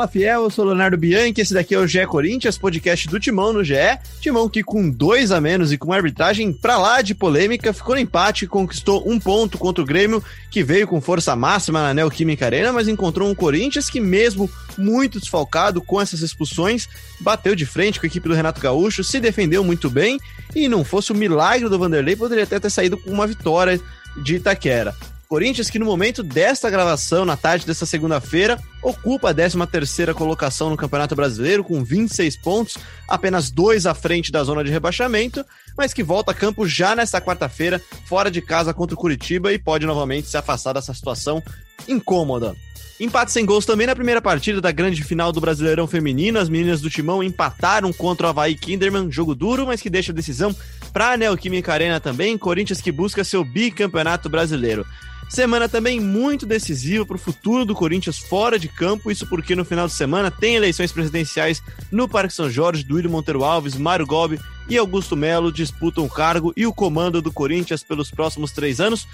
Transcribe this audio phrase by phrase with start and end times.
[0.00, 3.52] Fala Fiel, eu sou Leonardo Bianchi, esse daqui é o GE Corinthians, podcast do Timão
[3.52, 3.74] no GE.
[4.18, 8.00] Timão que com dois a menos e com arbitragem pra lá de polêmica, ficou no
[8.00, 12.46] empate e conquistou um ponto contra o Grêmio, que veio com força máxima na Neoquímica
[12.46, 16.88] Arena, mas encontrou um Corinthians que mesmo muito desfalcado com essas expulsões,
[17.20, 20.18] bateu de frente com a equipe do Renato Gaúcho, se defendeu muito bem
[20.56, 23.78] e não fosse o milagre do Vanderlei, poderia até ter saído com uma vitória
[24.24, 24.96] de Itaquera.
[25.30, 30.76] Corinthians, que no momento desta gravação, na tarde desta segunda-feira, ocupa a 13ª colocação no
[30.76, 35.46] Campeonato Brasileiro com 26 pontos, apenas dois à frente da zona de rebaixamento,
[35.78, 39.58] mas que volta a campo já nesta quarta-feira, fora de casa contra o Curitiba e
[39.58, 41.40] pode novamente se afastar dessa situação
[41.86, 42.56] incômoda.
[42.98, 46.40] Empate sem gols também na primeira partida da grande final do Brasileirão Feminino.
[46.40, 50.14] As meninas do Timão empataram contra o Havaí Kinderman, jogo duro, mas que deixa a
[50.14, 50.52] decisão
[50.92, 52.36] para a Neoquímica Arena também.
[52.36, 54.84] Corinthians que busca seu bicampeonato brasileiro.
[55.30, 59.64] Semana também muito decisiva para o futuro do Corinthians fora de campo, isso porque no
[59.64, 64.40] final de semana tem eleições presidenciais no Parque São Jorge, Duílio Monteiro Alves, Mário Gobi
[64.68, 69.06] e Augusto Melo disputam o cargo e o comando do Corinthians pelos próximos três anos.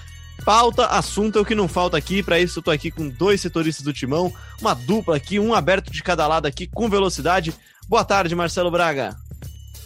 [0.43, 2.23] Pauta, assunto é o que não falta aqui.
[2.23, 6.03] Para isso, eu aqui com dois setoristas do timão, uma dupla aqui, um aberto de
[6.03, 7.55] cada lado aqui com velocidade.
[7.89, 9.15] Boa tarde, Marcelo Braga.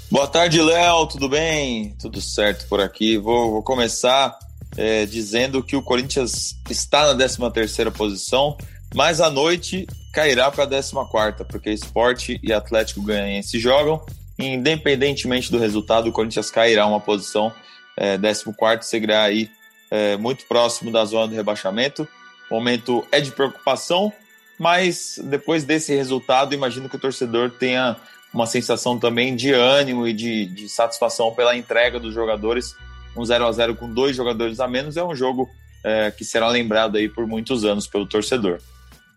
[0.09, 1.06] Boa tarde, Léo.
[1.06, 1.97] Tudo bem?
[2.00, 3.19] Tudo certo por aqui.
[3.19, 4.39] Vou, vou começar
[4.76, 8.56] é, dizendo que o Corinthians está na 13ª posição,
[8.94, 14.04] mas à noite cairá para a 14ª, porque Esporte e Atlético Goianiense jogam.
[14.38, 17.52] Independentemente do resultado, o Corinthians cairá uma posição,
[17.96, 19.50] é, 14º, seguirá aí
[19.91, 22.09] é, muito próximo da zona do rebaixamento.
[22.50, 24.12] O momento é de preocupação,
[24.59, 27.97] mas depois desse resultado, imagino que o torcedor tenha
[28.32, 32.75] uma sensação também de ânimo e de, de satisfação pela entrega dos jogadores
[33.20, 35.48] um 0 a 0 com dois jogadores a menos é um jogo
[35.84, 38.58] é, que será lembrado aí por muitos anos pelo torcedor.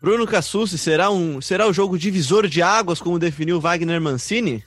[0.01, 4.63] Bruno Cassucci, será, um, será o jogo divisor de águas, como definiu Wagner Mancini?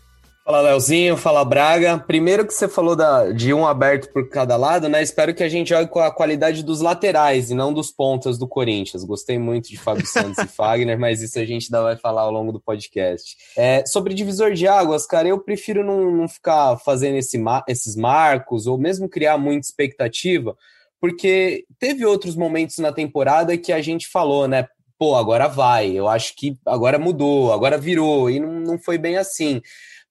[0.47, 1.17] Fala, Leozinho.
[1.17, 1.99] Fala, Braga.
[1.99, 5.03] Primeiro que você falou da, de um aberto por cada lado, né?
[5.03, 8.47] Espero que a gente jogue com a qualidade dos laterais e não dos pontas do
[8.47, 9.03] Corinthians.
[9.03, 12.31] Gostei muito de Fábio Santos e Fagner, mas isso a gente ainda vai falar ao
[12.31, 13.37] longo do podcast.
[13.57, 18.69] É, sobre divisor de águas, cara, eu prefiro não, não ficar fazendo esse, esses marcos
[18.69, 20.57] ou mesmo criar muita expectativa,
[21.01, 24.69] porque teve outros momentos na temporada que a gente falou, né?
[24.97, 25.91] Pô, agora vai.
[25.91, 29.61] Eu acho que agora mudou, agora virou, e não, não foi bem assim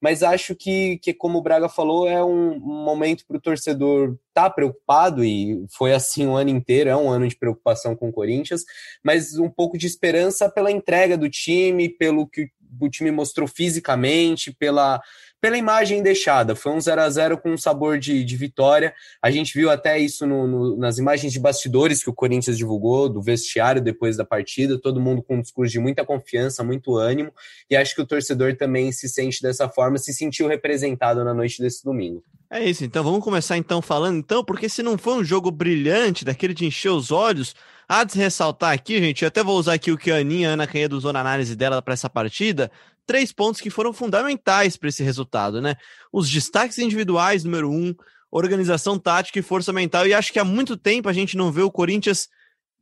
[0.00, 4.48] mas acho que, que como o Braga falou, é um, momento para o torcedor estar
[4.48, 8.12] tá preocupado, e foi assim o ano inteiro, é um ano de preocupação com o
[8.12, 8.62] Corinthians,
[9.02, 14.52] mas um pouco de esperança pela entrega do time, pelo que o time mostrou fisicamente,
[14.52, 15.00] pela
[15.40, 16.54] pela imagem deixada.
[16.54, 18.94] Foi um 0 a 0 com um sabor de, de vitória.
[19.22, 23.08] A gente viu até isso no, no, nas imagens de bastidores que o Corinthians divulgou,
[23.08, 27.32] do vestiário depois da partida, todo mundo com um discurso de muita confiança, muito ânimo,
[27.70, 31.60] e acho que o torcedor também se sente dessa forma, se sentiu representado na noite
[31.60, 32.24] desse domingo.
[32.48, 36.24] É isso, então vamos começar então falando então, porque se não foi um jogo brilhante,
[36.24, 37.56] daquele de encher os olhos,
[37.88, 40.66] há de ressaltar aqui, gente, eu até vou usar aqui o que a Aninha Ana
[40.66, 42.70] Canhedo usou na análise dela para essa partida,
[43.06, 45.76] três pontos que foram fundamentais para esse resultado, né?
[46.12, 47.94] Os destaques individuais, número um,
[48.30, 50.06] organização tática e força mental.
[50.06, 52.28] E acho que há muito tempo a gente não vê o Corinthians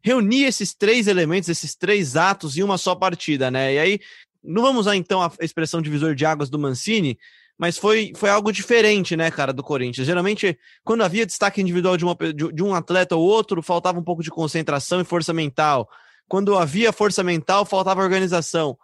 [0.03, 3.75] reunir esses três elementos, esses três atos em uma só partida, né?
[3.75, 4.01] E aí,
[4.43, 7.19] não vamos usar então a expressão divisor de águas do Mancini,
[7.57, 10.07] mas foi, foi algo diferente, né, cara, do Corinthians.
[10.07, 14.03] Geralmente, quando havia destaque individual de, uma, de, de um atleta ou outro, faltava um
[14.05, 15.89] pouco de concentração e força mental.
[16.29, 18.77] Quando havia força mental, faltava organização.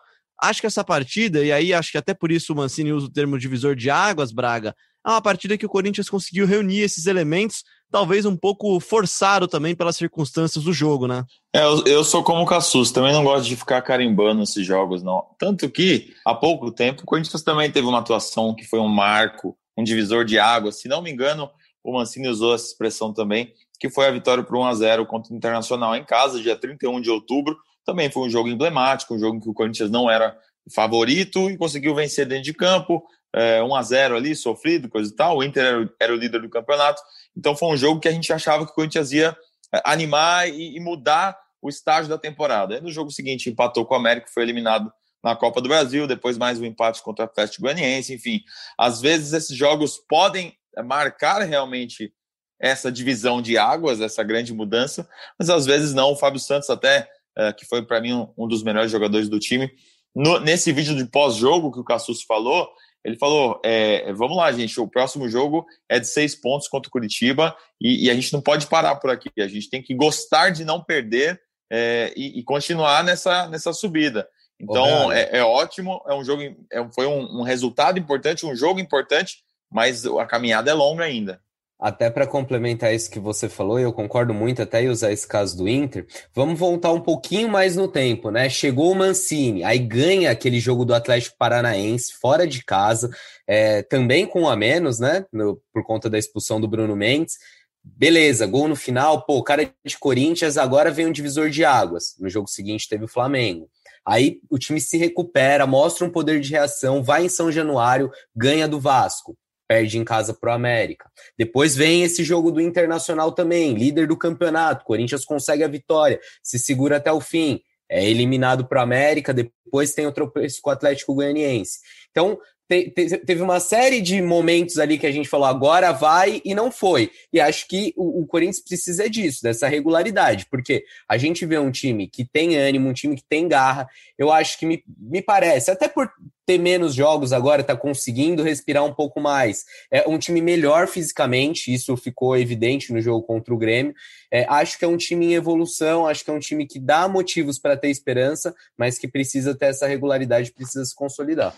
[0.43, 3.12] Acho que essa partida, e aí acho que até por isso o Mancini usa o
[3.12, 4.75] termo divisor de águas, Braga,
[5.06, 9.75] é uma partida que o Corinthians conseguiu reunir esses elementos, talvez um pouco forçado também
[9.75, 11.25] pelas circunstâncias do jogo, né?
[11.55, 15.03] É, eu, eu sou como o Cassus, também não gosto de ficar carimbando esses jogos,
[15.03, 15.25] não.
[15.38, 19.56] Tanto que, há pouco tempo, o Corinthians também teve uma atuação que foi um marco,
[19.76, 20.81] um divisor de águas.
[20.81, 21.50] Se não me engano,
[21.82, 25.32] o Mancini usou essa expressão também, que foi a vitória por 1 a 0 contra
[25.32, 29.37] o Internacional em casa, dia 31 de outubro, também foi um jogo emblemático, um jogo
[29.37, 30.37] em que o Corinthians não era
[30.75, 33.03] favorito e conseguiu vencer dentro de campo,
[33.35, 35.38] é, 1 a 0 ali, sofrido, coisa e tal.
[35.38, 37.00] O Inter era, era, o líder do campeonato.
[37.37, 39.37] Então foi um jogo que a gente achava que o Corinthians ia
[39.75, 42.81] é, animar e, e mudar o estágio da temporada.
[42.81, 44.93] No jogo seguinte empatou com o América, foi eliminado
[45.23, 48.43] na Copa do Brasil, depois mais um empate contra o Atlético Goianiense, enfim.
[48.79, 50.55] Às vezes esses jogos podem
[50.85, 52.12] marcar realmente
[52.59, 56.12] essa divisão de águas, essa grande mudança, mas às vezes não.
[56.12, 59.38] O Fábio Santos até é, que foi para mim um, um, dos melhores jogadores do
[59.38, 59.71] time.
[60.15, 62.69] No, nesse vídeo de pós-jogo que o Cassus falou,
[63.05, 66.93] ele falou: é, vamos lá, gente, o próximo jogo é de seis pontos contra o
[66.93, 69.31] Curitiba e, e, a gente não pode parar por aqui.
[69.38, 71.41] A gente tem que gostar de não perder
[71.71, 74.29] é, e, e, continuar nessa, nessa subida.
[74.61, 78.79] Então é, é, ótimo, é um jogo, é, foi um, um resultado importante, um jogo
[78.79, 79.38] importante,
[79.73, 81.41] mas a caminhada é longa ainda.
[81.81, 85.67] Até para complementar isso que você falou, eu concordo muito até usar esse caso do
[85.67, 86.06] Inter.
[86.35, 88.50] Vamos voltar um pouquinho mais no tempo, né?
[88.50, 93.09] Chegou o Mancini, aí ganha aquele jogo do Atlético Paranaense fora de casa,
[93.47, 95.25] é, também com um a menos, né?
[95.32, 97.38] No, por conta da expulsão do Bruno Mendes.
[97.83, 102.15] Beleza, gol no final, pô, cara de Corinthians, agora vem um divisor de águas.
[102.19, 103.71] No jogo seguinte teve o Flamengo.
[104.05, 108.69] Aí o time se recupera, mostra um poder de reação, vai em São Januário, ganha
[108.69, 109.35] do Vasco
[109.70, 111.08] perde em casa para o América.
[111.38, 114.84] Depois vem esse jogo do Internacional também, líder do campeonato.
[114.84, 119.32] Corinthians consegue a vitória, se segura até o fim, é eliminado para o América.
[119.32, 121.78] Depois tem o tropeço com o Atlético Goianiense.
[122.11, 122.37] Então,
[122.70, 126.55] te, te, teve uma série de momentos ali que a gente falou agora vai e
[126.55, 127.11] não foi.
[127.32, 131.72] E acho que o, o, Corinthians precisa disso, dessa regularidade, porque a gente vê um
[131.72, 133.88] time que tem ânimo, um time que tem garra.
[134.17, 136.08] Eu acho que me, me parece, até por
[136.46, 139.64] ter menos jogos agora, tá conseguindo respirar um pouco mais.
[139.90, 143.94] É um time melhor fisicamente, isso ficou evidente no jogo contra o Grêmio.
[144.31, 147.08] É, acho que é um time em evolução, acho que é um time que dá
[147.08, 151.52] motivos para ter esperança, mas que precisa ter essa regularidade, precisa se consolidar.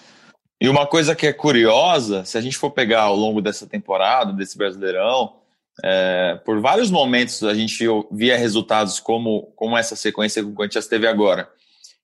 [0.62, 4.32] E uma coisa que é curiosa, se a gente for pegar ao longo dessa temporada,
[4.32, 5.34] desse Brasileirão,
[5.82, 10.86] é, por vários momentos a gente via resultados como, como essa sequência que o Corinthians
[10.86, 11.50] teve agora.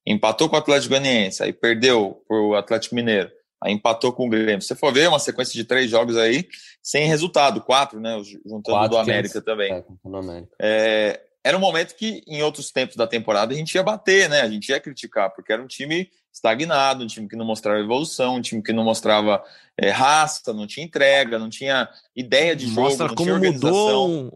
[0.05, 3.31] Empatou com o Atlético Goianiense, aí perdeu para o Atlético Mineiro,
[3.63, 4.61] aí empatou com o Grêmio.
[4.61, 6.45] Se você for ver, uma sequência de três jogos aí,
[6.83, 8.21] sem resultado, quatro, né?
[8.45, 9.73] Juntando quatro, do América também.
[9.73, 10.49] É, América.
[10.61, 14.41] É, era um momento que, em outros tempos da temporada, a gente ia bater, né?
[14.41, 18.37] A gente ia criticar, porque era um time estagnado, um time que não mostrava evolução,
[18.37, 19.43] um time que não mostrava
[19.77, 24.33] é, raça, não tinha entrega, não tinha ideia de jogo, Mostra como mudou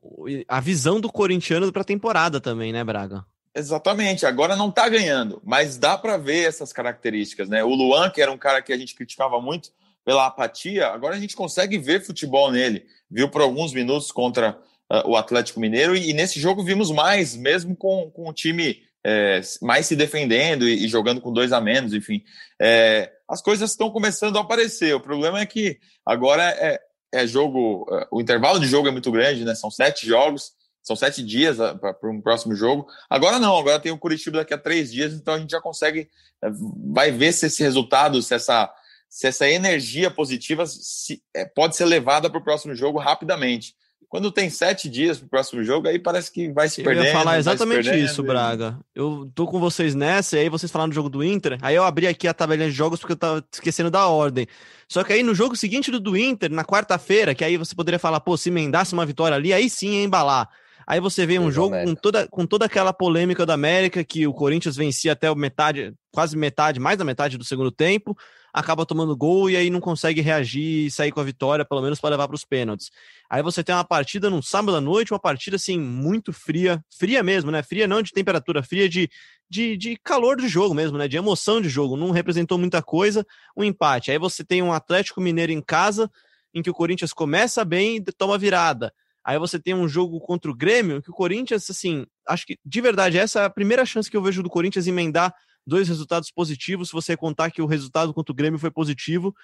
[0.49, 3.25] a visão do corintiano para a temporada também, né, Braga?
[3.55, 4.25] Exatamente.
[4.25, 7.63] Agora não está ganhando, mas dá para ver essas características, né?
[7.63, 9.71] O Luan, que era um cara que a gente criticava muito
[10.05, 12.87] pela apatia, agora a gente consegue ver futebol nele.
[13.11, 14.59] Viu por alguns minutos contra
[14.93, 19.41] uh, o Atlético Mineiro e, nesse jogo vimos mais, mesmo com, com o time é,
[19.61, 22.23] mais se defendendo e, e, jogando com dois a menos, enfim.
[22.61, 24.95] É, as coisas estão começando a aparecer.
[24.95, 26.81] O problema é que agora é,
[27.13, 29.55] é jogo, é, o intervalo de jogo é muito grande, né?
[29.55, 30.53] São sete jogos,
[30.83, 32.87] são sete dias ah, para um próximo jogo.
[33.09, 36.09] Agora não, agora tem o Curitiba daqui a três dias, então a gente já consegue,
[36.43, 36.49] é,
[36.93, 38.73] vai ver se esse resultado, se essa,
[39.09, 43.75] se essa energia positiva se, é, pode ser levada para o próximo jogo rapidamente.
[44.13, 47.07] Quando tem sete dias para o próximo jogo, aí parece que vai se perdendo.
[47.07, 48.79] Eu ia falar exatamente isso, Braga.
[48.95, 51.83] Eu tô com vocês nessa, e aí vocês falaram do jogo do Inter, aí eu
[51.83, 54.47] abri aqui a tabelinha de jogos porque eu tava esquecendo da ordem.
[54.87, 57.99] Só que aí no jogo seguinte do, do Inter, na quarta-feira, que aí você poderia
[57.99, 60.47] falar, pô, se emendasse uma vitória ali, aí sim ia embalar.
[60.87, 64.35] Aí você vê um jogo com toda, com toda aquela polêmica da América, que o
[64.35, 68.15] Corinthians vencia até metade, quase metade, mais da metade do segundo tempo
[68.53, 71.99] acaba tomando gol e aí não consegue reagir e sair com a vitória, pelo menos
[71.99, 72.91] para levar para os pênaltis.
[73.33, 77.23] Aí você tem uma partida num sábado à noite, uma partida assim muito fria, fria
[77.23, 77.63] mesmo, né?
[77.63, 79.09] Fria não de temperatura, fria de,
[79.49, 81.09] de, de calor do jogo mesmo, né?
[81.09, 81.97] De emoção de jogo.
[81.97, 84.11] Não representou muita coisa, um empate.
[84.11, 86.11] Aí você tem um Atlético Mineiro em casa,
[86.53, 88.93] em que o Corinthians começa bem e toma virada.
[89.25, 92.81] Aí você tem um jogo contra o Grêmio, que o Corinthians, assim, acho que de
[92.83, 95.35] verdade, essa é a primeira chance que eu vejo do Corinthians emendar
[95.67, 99.35] dois resultados positivos, se você contar que o resultado contra o Grêmio foi positivo,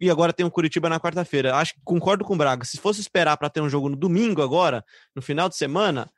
[0.00, 1.56] e agora tem o um Curitiba na quarta-feira.
[1.56, 2.64] Acho que concordo com o Braga.
[2.64, 4.84] Se fosse esperar para ter um jogo no domingo agora,
[5.14, 6.10] no final de semana,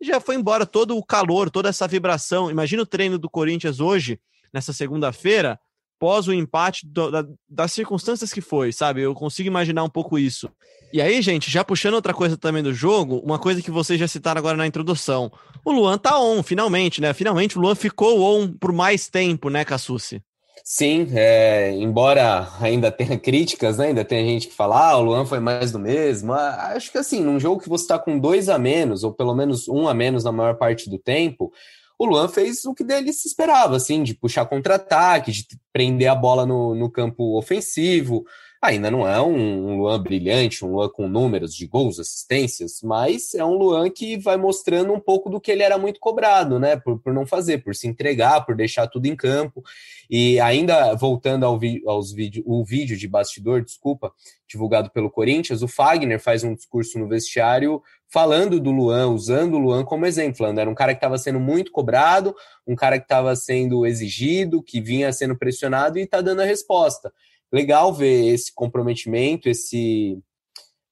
[0.00, 2.50] já foi embora todo o calor, toda essa vibração.
[2.50, 4.20] Imagina o treino do Corinthians hoje,
[4.52, 5.58] nessa segunda-feira,
[5.98, 9.00] pós o empate do, da, das circunstâncias que foi, sabe?
[9.00, 10.50] Eu consigo imaginar um pouco isso.
[10.92, 14.06] E aí, gente, já puxando outra coisa também do jogo, uma coisa que vocês já
[14.06, 15.32] citaram agora na introdução.
[15.64, 17.12] O Luan tá on, finalmente, né?
[17.12, 20.22] Finalmente o Luan ficou on por mais tempo, né, Cassucci?
[20.62, 23.88] Sim, é, embora ainda tenha críticas, né?
[23.88, 26.32] Ainda tem gente que fala, ah, o Luan foi mais do mesmo.
[26.32, 29.34] Ah, acho que assim, num jogo que você está com dois a menos, ou pelo
[29.34, 31.52] menos um a menos na maior parte do tempo,
[31.98, 36.14] o Luan fez o que dele se esperava, assim, de puxar contra-ataque, de prender a
[36.14, 38.24] bola no, no campo ofensivo,
[38.64, 43.34] Ainda não é um, um Luan brilhante, um Luan com números de gols, assistências, mas
[43.34, 46.74] é um Luan que vai mostrando um pouco do que ele era muito cobrado, né?
[46.74, 49.62] Por, por não fazer, por se entregar, por deixar tudo em campo.
[50.08, 54.10] E ainda voltando ao aos vídeo, o vídeo de bastidor, desculpa,
[54.48, 59.58] divulgado pelo Corinthians, o Fagner faz um discurso no vestiário falando do Luan, usando o
[59.58, 62.34] Luan como exemplo, era um cara que estava sendo muito cobrado,
[62.66, 67.12] um cara que estava sendo exigido, que vinha sendo pressionado e está dando a resposta
[67.54, 70.18] legal ver esse comprometimento, esse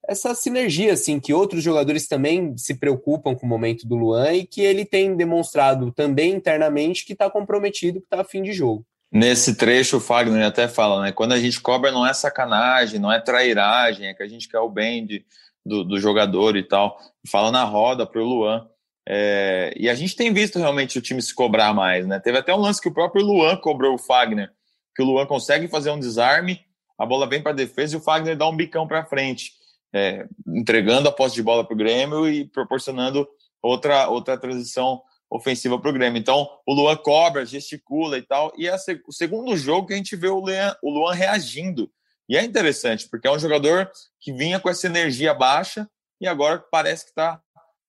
[0.08, 4.46] essa sinergia assim que outros jogadores também se preocupam com o momento do Luan e
[4.46, 8.84] que ele tem demonstrado também internamente que está comprometido, que está a fim de jogo.
[9.12, 11.12] Nesse trecho, o Fagner até fala, né?
[11.12, 14.58] Quando a gente cobra não é sacanagem, não é trairagem, é que a gente quer
[14.58, 15.24] o bem de,
[15.64, 16.98] do, do jogador e tal.
[17.30, 18.66] Fala na roda para o Luan.
[19.06, 22.18] É, e a gente tem visto realmente o time se cobrar mais, né?
[22.20, 24.50] Teve até um lance que o próprio Luan cobrou o Fagner,
[24.94, 26.60] que o Luan consegue fazer um desarme,
[26.98, 29.52] a bola vem para a defesa e o Fagner dá um bicão para frente,
[29.92, 33.26] é, entregando a posse de bola para o Grêmio e proporcionando
[33.62, 36.18] outra, outra transição ofensiva para o Grêmio.
[36.18, 38.52] Então, o Luan cobra, gesticula e tal.
[38.56, 41.90] E é o segundo jogo que a gente vê o Luan, o Luan reagindo.
[42.28, 45.88] E é interessante, porque é um jogador que vinha com essa energia baixa
[46.20, 47.40] e agora parece que está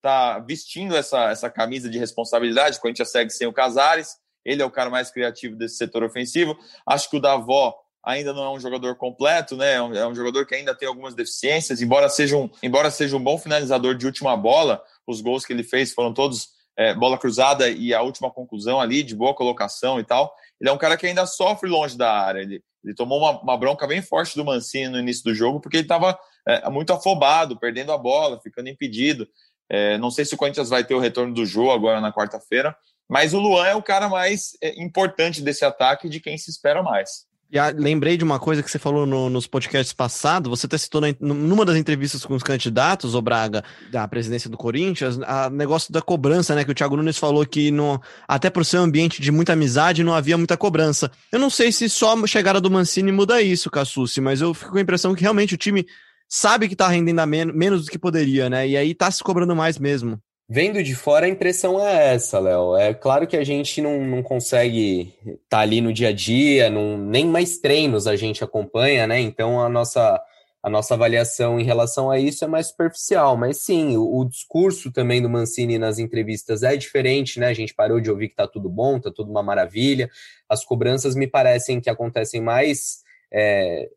[0.01, 2.77] tá vestindo essa, essa camisa de responsabilidade.
[2.77, 4.15] O Corinthians segue sem o Casares,
[4.45, 6.57] ele é o cara mais criativo desse setor ofensivo.
[6.85, 9.75] Acho que o Davó ainda não é um jogador completo, né?
[9.75, 13.15] É um, é um, jogador que ainda tem algumas deficiências, embora seja, um, embora seja
[13.15, 17.17] um bom finalizador de última bola, os gols que ele fez foram todos é, bola
[17.17, 20.33] cruzada e a última conclusão ali, de boa colocação e tal.
[20.59, 22.41] Ele é um cara que ainda sofre longe da área.
[22.41, 25.77] Ele, ele tomou uma, uma bronca bem forte do Mancini no início do jogo, porque
[25.77, 29.27] ele estava é, muito afobado, perdendo a bola, ficando impedido.
[29.69, 32.75] É, não sei se o Corinthians vai ter o retorno do jogo agora na quarta-feira,
[33.09, 36.81] mas o Luan é o cara mais é, importante desse ataque de quem se espera
[36.81, 37.25] mais.
[37.53, 40.99] E lembrei de uma coisa que você falou no, nos podcasts passados, você até citou
[40.99, 45.93] na, numa das entrevistas com os candidatos, o Braga, da presidência do Corinthians, o negócio
[45.93, 46.65] da cobrança, né?
[46.65, 50.03] Que o Thiago Nunes falou que no, até por ser um ambiente de muita amizade
[50.03, 51.11] não havia muita cobrança.
[51.31, 54.71] Eu não sei se só a chegada do Mancini muda isso, Cassucci, mas eu fico
[54.71, 55.85] com a impressão que realmente o time
[56.27, 58.67] sabe que tá rendendo men menos do que poderia, né?
[58.67, 60.19] E aí tá se cobrando mais mesmo.
[60.55, 62.77] Vendo de fora, a impressão é essa, Léo.
[62.77, 66.69] É claro que a gente não, não consegue estar tá ali no dia a dia,
[66.69, 69.19] não, nem mais treinos a gente acompanha, né?
[69.19, 70.21] Então a nossa,
[70.61, 73.35] a nossa avaliação em relação a isso é mais superficial.
[73.35, 77.47] Mas sim, o, o discurso também do Mancini nas entrevistas é diferente, né?
[77.47, 80.07] A gente parou de ouvir que tá tudo bom, tá tudo uma maravilha.
[80.47, 82.99] As cobranças me parecem que acontecem mais.
[83.33, 83.89] É,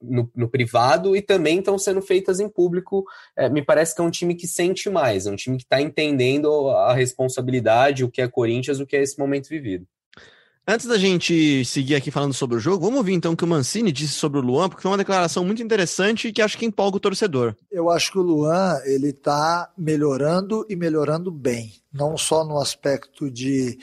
[0.00, 3.04] no, no, privado e também estão sendo feitas em público.
[3.36, 5.80] É, me parece que é um time que sente mais, é um time que está
[5.80, 9.86] entendendo a responsabilidade, o que é Corinthians, o que é esse momento vivido.
[10.70, 13.46] Antes da gente seguir aqui falando sobre o jogo, vamos ouvir então o que o
[13.46, 16.66] Mancini disse sobre o Luan, porque foi uma declaração muito interessante e que acho que
[16.66, 17.56] empolga o torcedor.
[17.70, 23.30] Eu acho que o Luan ele está melhorando e melhorando bem, não só no aspecto
[23.30, 23.78] de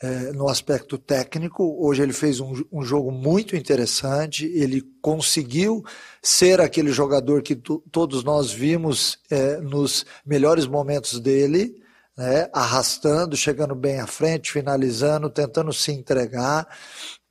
[0.00, 1.76] é, no aspecto técnico.
[1.84, 5.82] Hoje ele fez um, um, jogo muito interessante, ele conseguiu
[6.22, 7.56] ser aquele jogador que
[7.90, 11.82] todos nós vimos é, nos melhores momentos dele,
[12.16, 16.66] né, arrastando, chegando bem à frente, finalizando, tentando se entregar.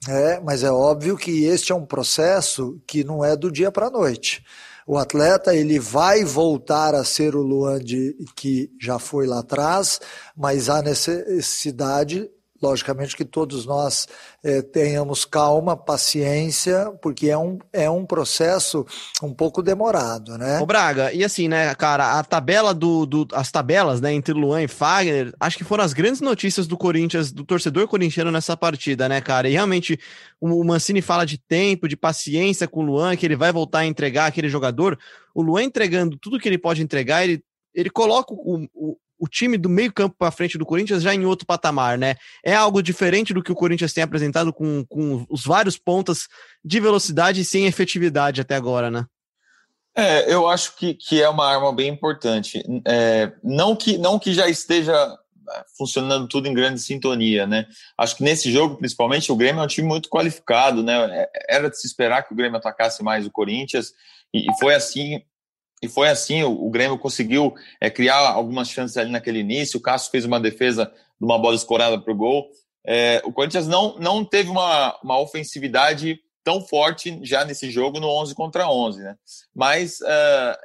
[0.08, 3.88] É, mas é óbvio que este é um processo que não é do dia para
[3.88, 4.44] a noite.
[4.86, 10.00] O atleta ele vai voltar a ser o Luan de, que já foi lá atrás,
[10.36, 12.30] mas há necessidade
[12.62, 14.08] logicamente que todos nós
[14.44, 18.86] é, tenhamos calma, paciência, porque é um, é um processo
[19.22, 20.60] um pouco demorado, né?
[20.60, 24.64] O Braga, e assim, né, cara, a tabela do, do as tabelas, né, entre Luan
[24.64, 29.08] e Fagner, acho que foram as grandes notícias do Corinthians, do torcedor corintiano nessa partida,
[29.08, 29.50] né, cara?
[29.50, 30.00] E realmente
[30.40, 33.86] o Mancini fala de tempo, de paciência com o Luan, que ele vai voltar a
[33.86, 34.98] entregar aquele jogador.
[35.34, 37.44] O Luan entregando tudo que ele pode entregar, ele
[37.78, 41.26] ele coloca o, o, o time do meio campo para frente do Corinthians já em
[41.26, 42.16] outro patamar, né?
[42.44, 46.28] É algo diferente do que o Corinthians tem apresentado com, com os vários pontas
[46.64, 49.06] de velocidade e sem efetividade até agora, né?
[49.96, 52.64] É, eu acho que, que é uma arma bem importante.
[52.86, 57.66] É, não, que, não que já esteja é, funcionando tudo em grande sintonia, né?
[57.98, 61.24] Acho que nesse jogo, principalmente, o Grêmio é um time muito qualificado, né?
[61.24, 63.92] É, era de se esperar que o Grêmio atacasse mais o Corinthians,
[64.32, 65.24] e, e foi assim
[65.82, 69.78] e foi assim, o, o Grêmio conseguiu é, criar algumas chances ali naquele início.
[69.78, 72.50] O Cássio fez uma defesa de uma bola escorada para o gol.
[72.86, 78.08] É, o Corinthians não, não teve uma, uma ofensividade tão forte já nesse jogo no
[78.08, 79.16] 11 contra 11, né?
[79.54, 80.56] Mas uh,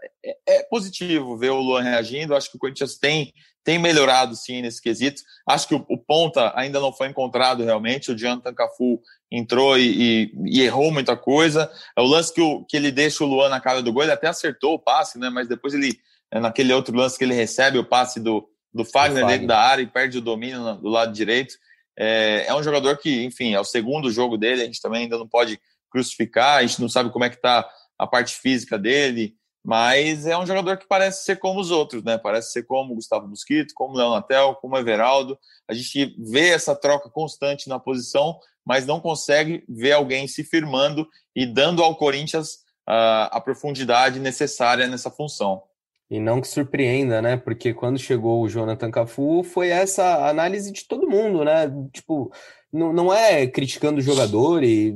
[0.47, 2.37] é, positivo ver o Luan reagindo.
[2.37, 3.33] Acho que o Corinthians tem
[3.65, 5.23] tem melhorado sim nesse quesito.
[5.47, 8.11] Acho que o, o ponta ainda não foi encontrado realmente.
[8.11, 9.01] O Jonathan Cafu
[9.33, 11.71] entrou e, e, e, errou muita coisa.
[11.97, 14.13] É o lance que, o, que ele deixa o Luan na cara do gol, ele
[14.13, 15.31] até acertou o passe, né?
[15.31, 15.99] Mas depois ele,
[16.31, 19.83] é, naquele outro lance que ele recebe o passe do, do Fagner, dentro da área
[19.83, 21.55] e perde o domínio do lado direito.
[21.99, 25.17] É, é um jogador que, enfim, é o segundo jogo dele, a gente também ainda
[25.17, 25.59] não pode
[25.91, 27.67] crucificar, a gente não sabe como é que tá
[27.99, 29.35] a parte física dele.
[29.65, 32.19] Mas é um jogador que parece ser como os outros, né?
[32.19, 35.39] Parece ser como o Gustavo Mosquito, como o Léo Natel, como o Everaldo.
[35.69, 41.07] A gente vê essa troca constante na posição, mas não consegue ver alguém se firmando
[41.35, 42.55] e dando ao Corinthians
[42.89, 45.63] uh, a profundidade necessária nessa função.
[46.11, 47.37] E não que surpreenda, né?
[47.37, 51.73] Porque quando chegou o Jonathan Cafu, foi essa análise de todo mundo, né?
[51.93, 52.31] Tipo,
[52.73, 54.95] não, não é criticando o jogador e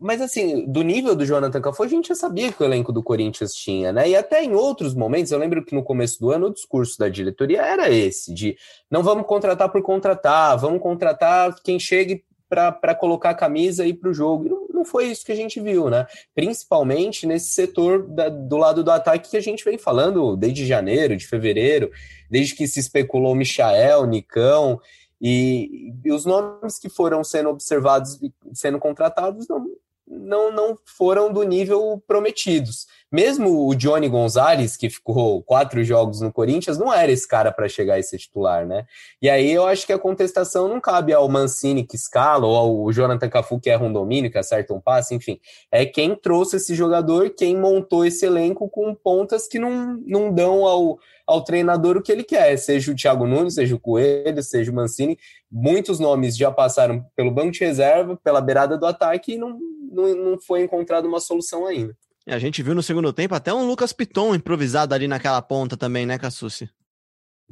[0.00, 3.02] mas assim, do nível do Jonathan Cafu, a gente já sabia que o elenco do
[3.02, 4.08] Corinthians tinha, né?
[4.08, 7.08] E até em outros momentos, eu lembro que no começo do ano o discurso da
[7.08, 8.56] diretoria era esse, de
[8.90, 13.94] não vamos contratar por contratar, vamos contratar quem chegue para colocar a camisa e ir
[13.94, 14.48] para o jogo.
[14.48, 16.06] Não, não, foi isso que a gente viu, né?
[16.34, 21.16] Principalmente nesse setor da, do lado do ataque que a gente vem falando desde janeiro,
[21.16, 21.90] de fevereiro,
[22.28, 24.80] desde que se especulou Michael, Nicão,
[25.20, 28.18] e, e os nomes que foram sendo observados,
[28.54, 29.66] sendo contratados, não,
[30.10, 32.86] não, não foram do nível prometidos.
[33.12, 37.68] Mesmo o Johnny Gonzalez, que ficou quatro jogos no Corinthians, não era esse cara para
[37.68, 38.86] chegar a ser titular, né?
[39.22, 42.92] E aí eu acho que a contestação não cabe ao Mancini que escala, ou ao
[42.92, 45.40] Jonathan Cafu que erra um domínio, que acerta um passe, enfim.
[45.70, 50.66] É quem trouxe esse jogador, quem montou esse elenco com pontas que não, não dão
[50.66, 54.70] ao, ao treinador o que ele quer, seja o Thiago Nunes, seja o Coelho, seja
[54.70, 55.18] o Mancini.
[55.50, 59.58] Muitos nomes já passaram pelo banco de reserva, pela beirada do ataque e não
[59.90, 61.96] não, não foi encontrada uma solução ainda.
[62.26, 66.06] A gente viu no segundo tempo até um Lucas Piton improvisado ali naquela ponta também,
[66.06, 66.70] né, Cassucci?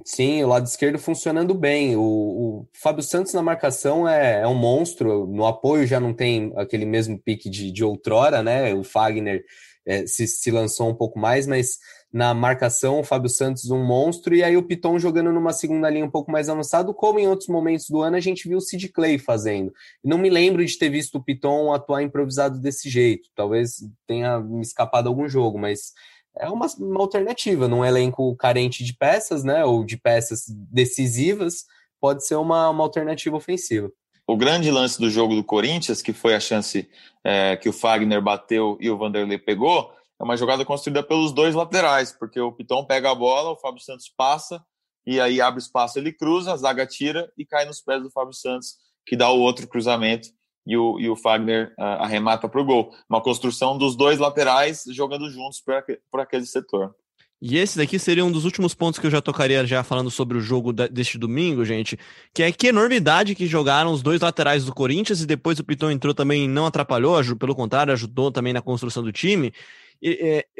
[0.05, 1.97] Sim, o lado esquerdo funcionando bem.
[1.97, 5.27] O, o Fábio Santos na marcação é, é, um monstro.
[5.27, 8.73] No apoio já não tem aquele mesmo pique de, de outrora, né?
[8.75, 9.45] O Fagner
[9.85, 11.79] é, se, se lançou um pouco mais, mas
[12.13, 16.05] na marcação, o Fábio Santos um monstro, e aí o Piton jogando numa segunda linha
[16.05, 18.89] um pouco mais avançado, como em outros momentos do ano a gente viu o Sid
[18.89, 19.73] Clay fazendo.
[20.03, 24.63] Não me lembro de ter visto o Piton atuar improvisado desse jeito, talvez tenha me
[24.63, 25.93] escapado algum jogo, mas
[26.39, 31.67] é uma, uma alternativa num elenco carente de peças, né, ou de peças decisivas,
[32.01, 33.91] pode ser uma, uma alternativa ofensiva.
[34.27, 36.89] O grande lance do jogo do Corinthians, que foi a chance
[37.25, 41.55] é, que o Fagner bateu e o Vanderlei pegou, é uma jogada construída pelos dois
[41.55, 44.61] laterais, porque o Piton pega a bola, o Fábio Santos passa,
[45.07, 48.35] e aí abre espaço, ele cruza, a zaga tira e cai nos pés do Fábio
[48.35, 48.75] Santos,
[49.07, 50.29] que dá o outro cruzamento
[50.67, 52.93] e o, e o Fagner uh, arremata para o gol.
[53.09, 55.63] Uma construção dos dois laterais jogando juntos
[56.11, 56.95] por aquele setor.
[57.41, 60.37] E esse daqui seria um dos últimos pontos que eu já tocaria já falando sobre
[60.37, 61.97] o jogo deste domingo, gente,
[62.35, 65.91] que é que enormidade que jogaram os dois laterais do Corinthians e depois o Piton
[65.93, 69.53] entrou também não atrapalhou, pelo contrário, ajudou também na construção do time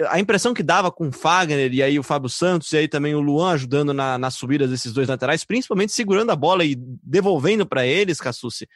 [0.09, 3.15] a impressão que dava com o Fagner e aí o Fábio Santos e aí também
[3.15, 7.65] o Luan ajudando na, nas subidas desses dois laterais, principalmente segurando a bola e devolvendo
[7.65, 8.69] para eles, Cassucci,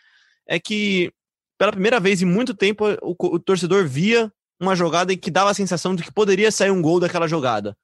[0.46, 1.12] é que
[1.58, 5.50] pela primeira vez em muito tempo o, o, torcedor via uma jogada em que dava
[5.50, 7.76] a sensação de que poderia sair um gol daquela jogada.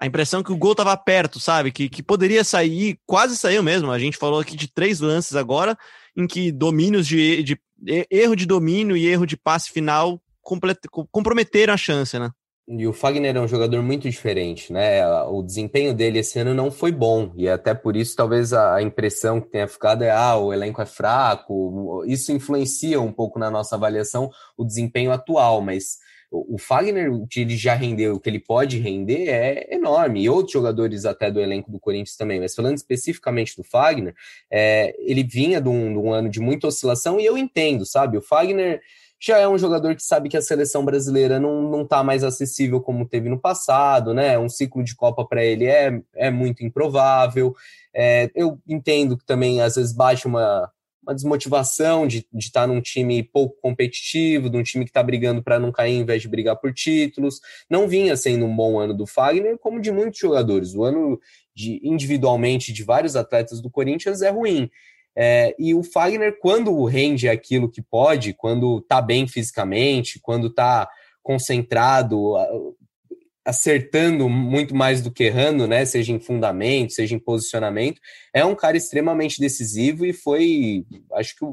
[0.00, 1.72] A impressão que o gol estava perto, sabe?
[1.72, 3.90] Que, que poderia sair, quase saiu mesmo.
[3.90, 5.76] A gente falou aqui de três lances agora,
[6.16, 7.60] em que domínios de, de
[8.08, 10.20] erro de domínio e erro de passe final
[11.12, 12.30] comprometeram a chance, né?
[12.70, 15.02] E o Fagner é um jogador muito diferente, né?
[15.24, 19.40] O desempenho dele esse ano não foi bom, e até por isso talvez a impressão
[19.40, 22.04] que tenha ficado é: ah, o elenco é fraco.
[22.06, 25.96] Isso influencia um pouco na nossa avaliação o desempenho atual, mas
[26.30, 30.28] o Fagner, o que ele já rendeu, o que ele pode render é enorme, e
[30.28, 34.14] outros jogadores até do elenco do Corinthians também, mas falando especificamente do Fagner,
[34.50, 38.18] é, ele vinha de um, de um ano de muita oscilação, e eu entendo, sabe?
[38.18, 38.82] O Fagner
[39.20, 42.80] já é um jogador que sabe que a seleção brasileira não, não tá mais acessível
[42.80, 44.38] como teve no passado, né?
[44.38, 47.54] Um ciclo de Copa para ele é, é muito improvável.
[47.92, 50.70] É, eu entendo que também às vezes baixa uma,
[51.02, 55.42] uma desmotivação de, estar tá num time pouco competitivo, de um time que está brigando
[55.42, 57.40] para não cair em vez de brigar por títulos.
[57.68, 60.74] Não vinha sendo um bom ano do Fagner, como de muitos jogadores.
[60.74, 61.18] O ano
[61.54, 64.70] de individualmente de vários atletas do Corinthians é ruim.
[65.20, 70.88] É, e o Fagner, quando rende aquilo que pode, quando tá bem fisicamente, quando tá
[71.20, 72.34] concentrado,
[73.44, 75.84] acertando muito mais do que errando, né?
[75.84, 78.00] Seja em fundamento, seja em posicionamento,
[78.32, 81.44] é um cara extremamente decisivo e foi, acho que,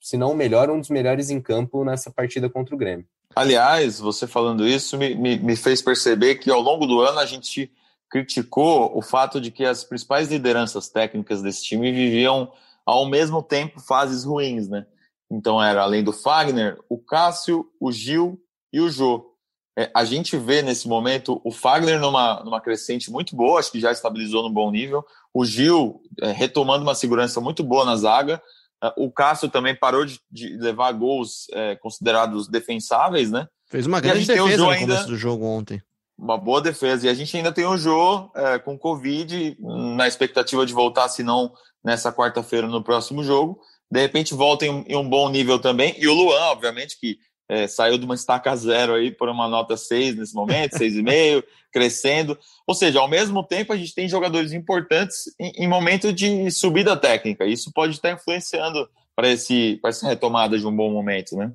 [0.00, 3.06] se não o melhor, um dos melhores em campo nessa partida contra o Grêmio.
[3.36, 7.26] Aliás, você falando isso me, me, me fez perceber que ao longo do ano a
[7.26, 7.70] gente
[8.10, 12.50] criticou o fato de que as principais lideranças técnicas desse time viviam
[12.86, 14.86] ao mesmo tempo fases ruins, né?
[15.30, 18.38] Então era além do Fagner, o Cássio, o Gil
[18.72, 19.32] e o Jô.
[19.78, 23.80] É, a gente vê nesse momento o Fagner numa, numa crescente muito boa, acho que
[23.80, 25.02] já estabilizou no bom nível.
[25.32, 28.42] O Gil é, retomando uma segurança muito boa na zaga.
[28.84, 33.48] É, o Cássio também parou de, de levar gols é, considerados defensáveis, né?
[33.66, 35.82] Fez uma grande defesa no ainda, começo do jogo ontem.
[36.22, 37.04] Uma boa defesa.
[37.04, 39.56] E a gente ainda tem o Jô é, com Covid,
[39.96, 41.52] na expectativa de voltar, se não
[41.84, 43.58] nessa quarta-feira no próximo jogo.
[43.90, 45.96] De repente volta em, em, um bom nível também.
[45.98, 49.76] E o Luan, obviamente, que é, saiu de uma estaca zero aí por uma nota
[49.76, 52.38] 6 nesse momento, 6,5, crescendo.
[52.68, 56.96] Ou seja, ao mesmo tempo a gente tem jogadores importantes em, em momento de subida
[56.96, 57.44] técnica.
[57.46, 61.50] Isso pode estar influenciando para essa retomada de um bom momento, né?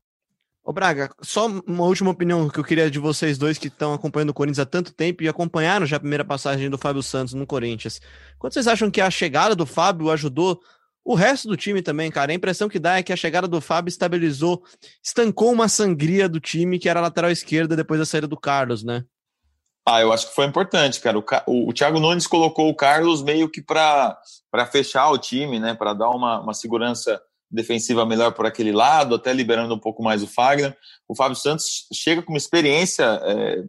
[0.68, 4.32] Ô Braga, só uma última opinião que eu queria de vocês dois que estão acompanhando
[4.32, 7.48] o Corinthians há tanto tempo e acompanharam já a primeira passagem do Fábio Santos no
[7.48, 8.02] Corinthians.
[8.38, 10.60] Quanto vocês acham que a chegada do Fábio ajudou
[11.06, 12.34] o resto do time também, cara?
[12.34, 14.62] A impressão que dá é que a chegada do Fábio estabilizou,
[15.02, 19.06] estancou uma sangria do time que era lateral esquerda depois da saída do Carlos, né?
[19.88, 21.18] Ah, eu acho que foi importante, cara.
[21.18, 24.20] O, o, o Thiago Nunes colocou o Carlos meio que para
[24.70, 25.74] fechar o time, né?
[25.74, 30.22] Para dar uma, uma segurança defensiva melhor por aquele lado, até liberando um pouco mais
[30.22, 30.76] o Fagner.
[31.08, 33.64] O Fábio Santos chega com uma experiência é,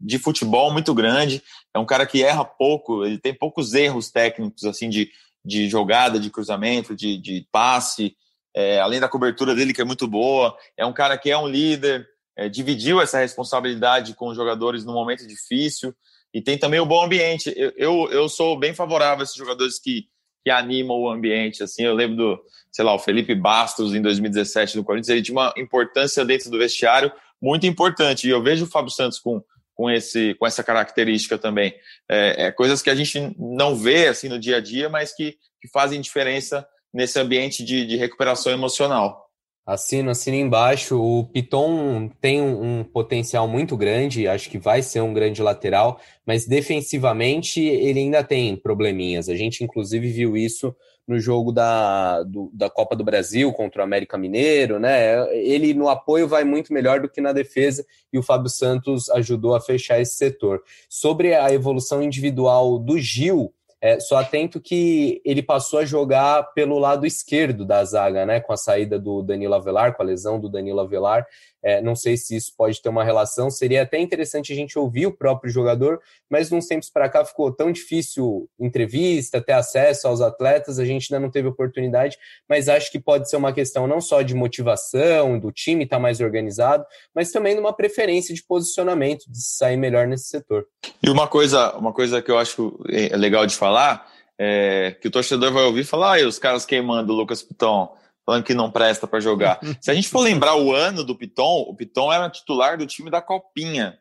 [0.00, 1.42] de futebol muito grande,
[1.74, 5.10] é um cara que erra pouco, ele tem poucos erros técnicos, assim, de,
[5.44, 8.16] de jogada, de cruzamento, de, de passe,
[8.54, 10.56] é, além da cobertura dele, que é muito boa.
[10.76, 14.92] É um cara que é um líder, é, dividiu essa responsabilidade com os jogadores no
[14.92, 15.92] momento difícil,
[16.32, 17.52] e tem também o bom ambiente.
[17.56, 20.08] Eu, eu, eu sou bem favorável a esses jogadores que
[20.44, 21.62] que anima o ambiente.
[21.62, 25.34] Assim, eu lembro do, sei lá, o Felipe Bastos em 2017 no Corinthians, ele tinha
[25.34, 28.28] uma importância dentro do vestiário muito importante.
[28.28, 29.42] E eu vejo o Fábio Santos com,
[29.74, 31.74] com, esse, com essa característica também.
[32.08, 35.38] É, é, coisas que a gente não vê assim no dia a dia, mas que,
[35.60, 39.23] que fazem diferença nesse ambiente de, de recuperação emocional.
[39.66, 41.00] Assino, assino embaixo.
[41.00, 45.98] O Piton tem um, um, potencial muito grande, acho que vai ser um grande lateral,
[46.26, 49.28] mas defensivamente ele ainda tem probleminhas.
[49.28, 50.74] A gente, inclusive, viu isso
[51.06, 55.34] no jogo da, do, da Copa do Brasil contra o América Mineiro, né?
[55.34, 59.54] Ele no apoio vai muito melhor do que na defesa e o Fábio Santos ajudou
[59.54, 60.62] a fechar esse setor.
[60.88, 63.52] Sobre a evolução individual do Gil,
[63.84, 68.40] é, só atento que ele passou a jogar pelo lado esquerdo da zaga, né?
[68.40, 71.26] Com a saída do Danilo Avelar, com a lesão do Danilo Avelar.
[71.64, 73.48] É, não sei se isso pode ter uma relação.
[73.48, 75.98] Seria até interessante a gente ouvir o próprio jogador,
[76.28, 81.12] mas uns tempos para cá ficou tão difícil entrevista, ter acesso aos atletas, a gente
[81.12, 85.38] ainda não teve oportunidade, mas acho que pode ser uma questão não só de motivação,
[85.38, 89.78] do time estar tá mais organizado, mas também de uma preferência de posicionamento, de sair
[89.78, 90.66] melhor nesse setor.
[91.02, 95.10] E uma coisa, uma coisa que eu acho é legal de falar é que o
[95.10, 99.06] torcedor vai ouvir falar, ah, os caras queimando o Lucas Piton falando que não presta
[99.06, 99.60] para jogar.
[99.80, 103.10] Se a gente for lembrar o ano do Piton, o Piton era titular do time
[103.10, 103.98] da Copinha.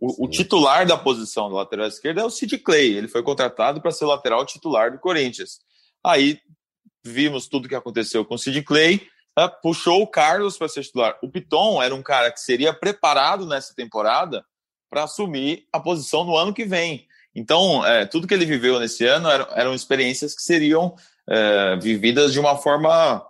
[0.00, 2.96] O, o titular da posição do lateral esquerdo é o Sid Clay.
[2.96, 5.60] Ele foi contratado para ser lateral titular do Corinthians.
[6.04, 6.38] Aí
[7.04, 9.00] vimos tudo que aconteceu com o Sid Clay,
[9.36, 11.18] né, puxou o Carlos para ser titular.
[11.22, 14.44] O Piton era um cara que seria preparado nessa temporada
[14.88, 17.06] para assumir a posição no ano que vem.
[17.34, 20.96] Então, é, tudo que ele viveu nesse ano eram, eram experiências que seriam
[21.28, 23.24] é, vividas de uma forma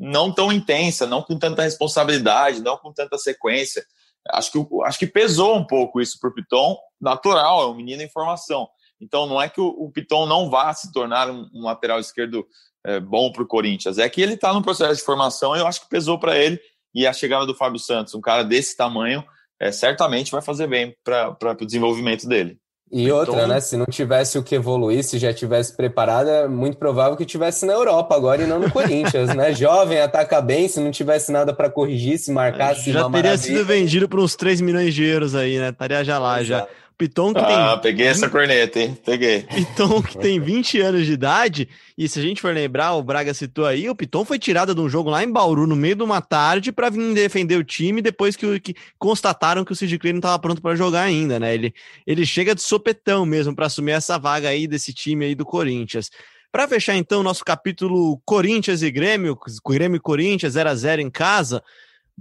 [0.00, 3.84] não tão intensa, não com tanta responsabilidade, não com tanta sequência.
[4.30, 8.02] Acho que, acho que pesou um pouco isso para o Piton, natural, é um menino
[8.02, 8.66] em formação.
[8.98, 12.46] Então não é que o, o Piton não vá se tornar um, um lateral esquerdo
[12.84, 15.66] é, bom para o Corinthians, é que ele está no processo de formação e eu
[15.66, 16.58] acho que pesou para ele.
[16.94, 19.22] E a chegada do Fábio Santos, um cara desse tamanho,
[19.60, 22.58] é, certamente vai fazer bem para o desenvolvimento dele.
[22.92, 23.48] E outra, então...
[23.48, 23.60] né?
[23.60, 27.64] Se não tivesse o que evoluir, se já tivesse preparado, é muito provável que tivesse
[27.64, 29.54] na Europa agora e não no Corinthians, né?
[29.54, 32.90] Jovem, ataca bem, se não tivesse nada para corrigir, se marcasse.
[32.90, 33.38] Já teria maravilha.
[33.38, 35.68] sido vendido por uns 3 milhões de euros aí, né?
[35.68, 36.68] Estaria já lá, Exato.
[36.68, 36.80] já.
[37.00, 37.56] Piton que ah, tem.
[37.56, 38.94] Ah, peguei essa corneta, hein?
[39.06, 39.44] Peguei.
[39.44, 43.32] Piton que tem 20 anos de idade, e se a gente for lembrar, o Braga
[43.32, 46.02] citou aí, o Piton foi tirado de um jogo lá em Bauru no meio de
[46.02, 50.12] uma tarde para vir defender o time depois que, que constataram que o Sid Clay
[50.12, 51.54] não estava pronto para jogar ainda, né?
[51.54, 51.72] Ele,
[52.06, 56.10] ele chega de sopetão mesmo para assumir essa vaga aí desse time aí do Corinthians.
[56.52, 61.00] Para fechar então o nosso capítulo Corinthians e Grêmio, Grêmio e Corinthians 0 a 0
[61.00, 61.62] em casa,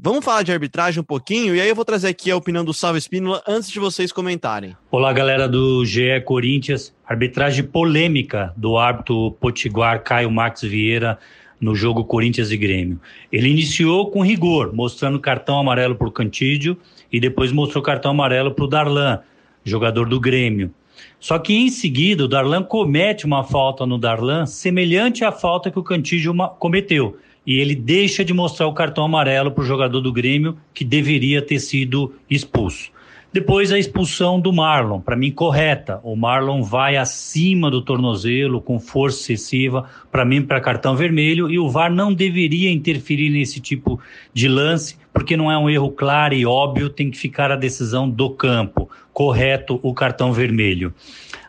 [0.02, 2.74] Vamos falar de arbitragem um pouquinho e aí eu vou trazer aqui a opinião do
[2.74, 4.74] Salve Espínola antes de vocês comentarem.
[4.90, 6.96] Olá, galera do GE Corinthians.
[7.06, 11.20] Arbitragem polêmica do árbitro potiguar Caio Max Vieira
[11.60, 12.98] no jogo Corinthians e Grêmio.
[13.30, 16.78] Ele iniciou com rigor, mostrando cartão amarelo para o Cantídio
[17.12, 19.20] e depois mostrou cartão amarelo para o Darlan,
[19.66, 20.74] jogador do Grêmio.
[21.20, 25.80] Só que em seguida o Darlan comete uma falta no Darlan semelhante à falta que
[25.80, 27.18] o Cantídio cometeu
[27.50, 31.42] e ele deixa de mostrar o cartão amarelo para o jogador do Grêmio que deveria
[31.42, 32.92] ter sido expulso.
[33.34, 36.00] Depois a expulsão do Marlon, para mim correta.
[36.04, 41.58] O Marlon vai acima do tornozelo com força excessiva, para mim para cartão vermelho e
[41.58, 44.00] o VAR não deveria interferir nesse tipo
[44.32, 48.08] de lance, porque não é um erro claro e óbvio, tem que ficar a decisão
[48.08, 48.88] do campo.
[49.12, 50.94] Correto o cartão vermelho.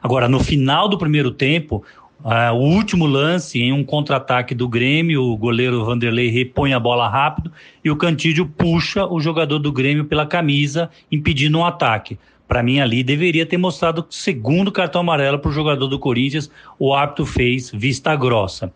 [0.03, 1.85] Agora, no final do primeiro tempo,
[2.23, 7.09] Uh, o último lance, em um contra-ataque do Grêmio, o goleiro Vanderlei repõe a bola
[7.09, 7.51] rápido
[7.83, 12.19] e o Cantídio puxa o jogador do Grêmio pela camisa, impedindo um ataque.
[12.47, 16.51] Para mim, ali deveria ter mostrado o segundo cartão amarelo para o jogador do Corinthians.
[16.79, 18.71] O árbitro fez vista grossa.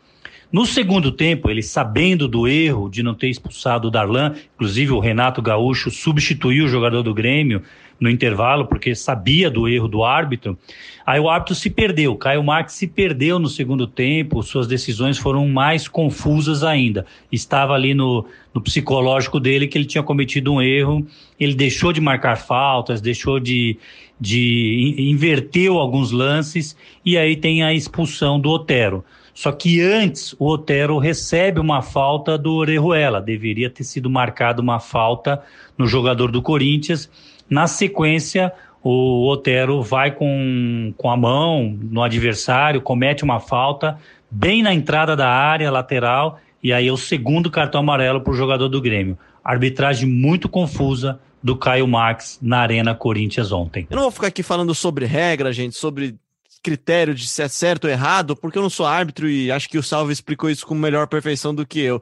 [0.50, 5.00] No segundo tempo, ele sabendo do erro de não ter expulsado o Darlan, inclusive o
[5.00, 7.60] Renato Gaúcho substituiu o jogador do Grêmio
[7.98, 10.58] no intervalo, porque sabia do erro do árbitro.
[11.06, 15.46] Aí o árbitro se perdeu, Caio Marques se perdeu no segundo tempo, suas decisões foram
[15.48, 17.06] mais confusas ainda.
[17.30, 21.06] Estava ali no, no psicológico dele que ele tinha cometido um erro,
[21.38, 23.76] ele deixou de marcar faltas, deixou de,
[24.18, 29.04] de inverteu alguns lances e aí tem a expulsão do Otero.
[29.34, 34.78] Só que antes o Otero recebe uma falta do Orejuela, deveria ter sido marcada uma
[34.78, 35.42] falta
[35.76, 37.10] no jogador do Corinthians
[37.48, 38.52] na sequência,
[38.82, 43.98] o Otero vai com, com a mão no adversário, comete uma falta
[44.30, 48.36] bem na entrada da área lateral, e aí é o segundo cartão amarelo para o
[48.36, 49.18] jogador do Grêmio.
[49.44, 53.86] Arbitragem muito confusa do Caio Max na Arena Corinthians ontem.
[53.90, 56.16] Eu não vou ficar aqui falando sobre regra, gente, sobre
[56.62, 59.76] critério de se é certo ou errado, porque eu não sou árbitro e acho que
[59.76, 62.00] o Salve explicou isso com melhor perfeição do que eu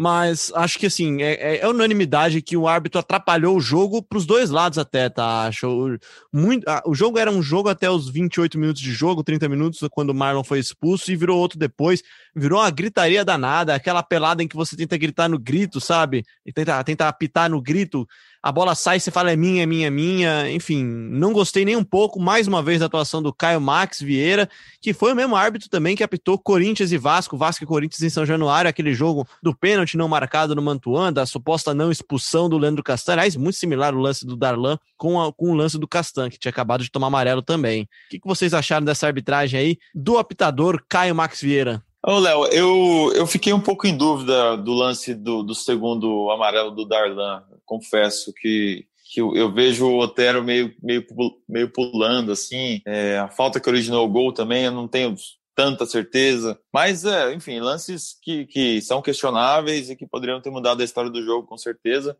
[0.00, 4.24] mas acho que assim, é, é, unanimidade que o árbitro atrapalhou o jogo para os
[4.24, 5.42] dois lados até, tá?
[5.42, 5.98] Acho
[6.32, 10.08] muito, o jogo era um jogo até os 28 minutos de jogo, 30 minutos quando
[10.08, 12.02] o Marlon foi expulso e virou outro depois,
[12.34, 16.24] virou uma gritaria danada, aquela pelada em que você tenta gritar no grito, sabe?
[16.46, 18.08] E tenta, tenta apitar no grito,
[18.42, 20.50] a bola sai, você fala é minha, é minha, é minha.
[20.50, 24.48] Enfim, não gostei nem um pouco, mais uma vez, da atuação do Caio Max Vieira,
[24.80, 28.08] que foi o mesmo árbitro também que apitou Corinthians e Vasco, Vasco e Corinthians em
[28.08, 32.56] São Januário, aquele jogo do pênalti não marcado no Mantuan, da suposta não expulsão do
[32.56, 33.12] Leandro Castan.
[33.12, 36.38] Aliás, muito similar o lance do Darlan com, a, com o lance do Castan, que
[36.38, 37.82] tinha acabado de tomar amarelo também.
[37.82, 41.82] O que, que vocês acharam dessa arbitragem aí do apitador Caio Max Vieira?
[42.02, 46.70] Ô, Léo, eu, eu fiquei um pouco em dúvida do lance do, do segundo amarelo
[46.70, 47.44] do Darlan.
[47.66, 51.06] Confesso que, que eu, eu vejo o Otero meio, meio,
[51.46, 52.80] meio pulando, assim.
[52.86, 55.14] É, a falta que originou o gol também, eu não tenho
[55.54, 56.58] tanta certeza.
[56.72, 61.10] Mas, é, enfim, lances que, que são questionáveis e que poderiam ter mudado a história
[61.10, 62.16] do jogo, com certeza.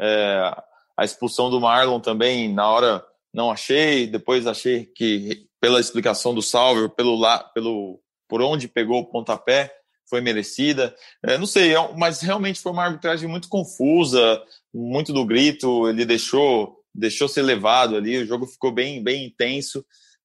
[0.00, 0.56] É,
[0.96, 4.06] a expulsão do Marlon também, na hora, não achei.
[4.06, 7.20] Depois achei que, pela explicação do Salver, pelo,
[7.52, 9.72] pelo por onde pegou o pontapé
[10.08, 10.94] foi merecida.
[11.24, 16.04] É, não sei, é mas realmente foi uma arbitragem muito confusa, muito do grito, ele
[16.04, 19.84] deixou deixou ser levado ali, o jogo ficou bem, bem intenso.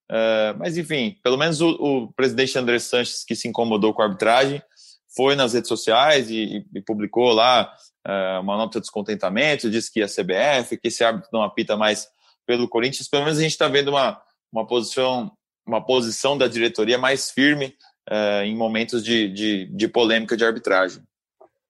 [0.10, 4.06] É, mas enfim, pelo menos o, o, presidente André Sanches, que se incomodou com a
[4.06, 4.62] arbitragem,
[5.16, 7.72] foi nas redes sociais e, e publicou lá
[8.06, 12.08] é, uma nota de descontentamento, disse que a CBF, que esse árbitro não apita mais
[12.46, 13.08] pelo Corinthians.
[13.08, 14.20] Pelo menos a gente está vendo uma,
[14.52, 15.32] uma posição
[15.66, 17.74] uma posição da diretoria mais firme
[18.10, 21.02] é, em momentos de, de, de polêmica de arbitragem.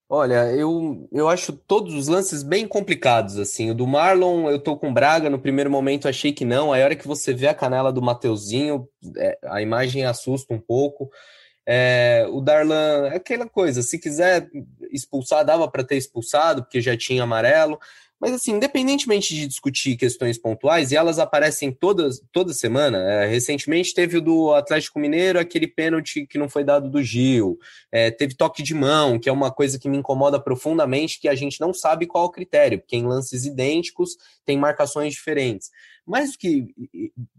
[0.09, 3.71] Olha, eu, eu acho todos os lances bem complicados, assim.
[3.71, 6.71] O do Marlon, eu tô com Braga, no primeiro momento achei que não.
[6.71, 10.59] Aí a hora que você vê a canela do Mateuzinho, é, a imagem assusta um
[10.59, 11.09] pouco.
[11.65, 14.49] É, o Darlan, é aquela coisa, se quiser
[14.91, 17.79] expulsar, dava para ter expulsado, porque já tinha amarelo.
[18.23, 23.93] Mas, assim, independentemente de discutir questões pontuais, e elas aparecem todas, toda semana, é, recentemente
[23.93, 27.59] teve o do Atlético Mineiro, aquele pênalti que não foi dado do Gil,
[27.91, 31.35] é, teve toque de mão, que é uma coisa que me incomoda profundamente, que a
[31.35, 35.69] gente não sabe qual é o critério, porque em lances idênticos tem marcações diferentes.
[36.05, 36.67] Mais do que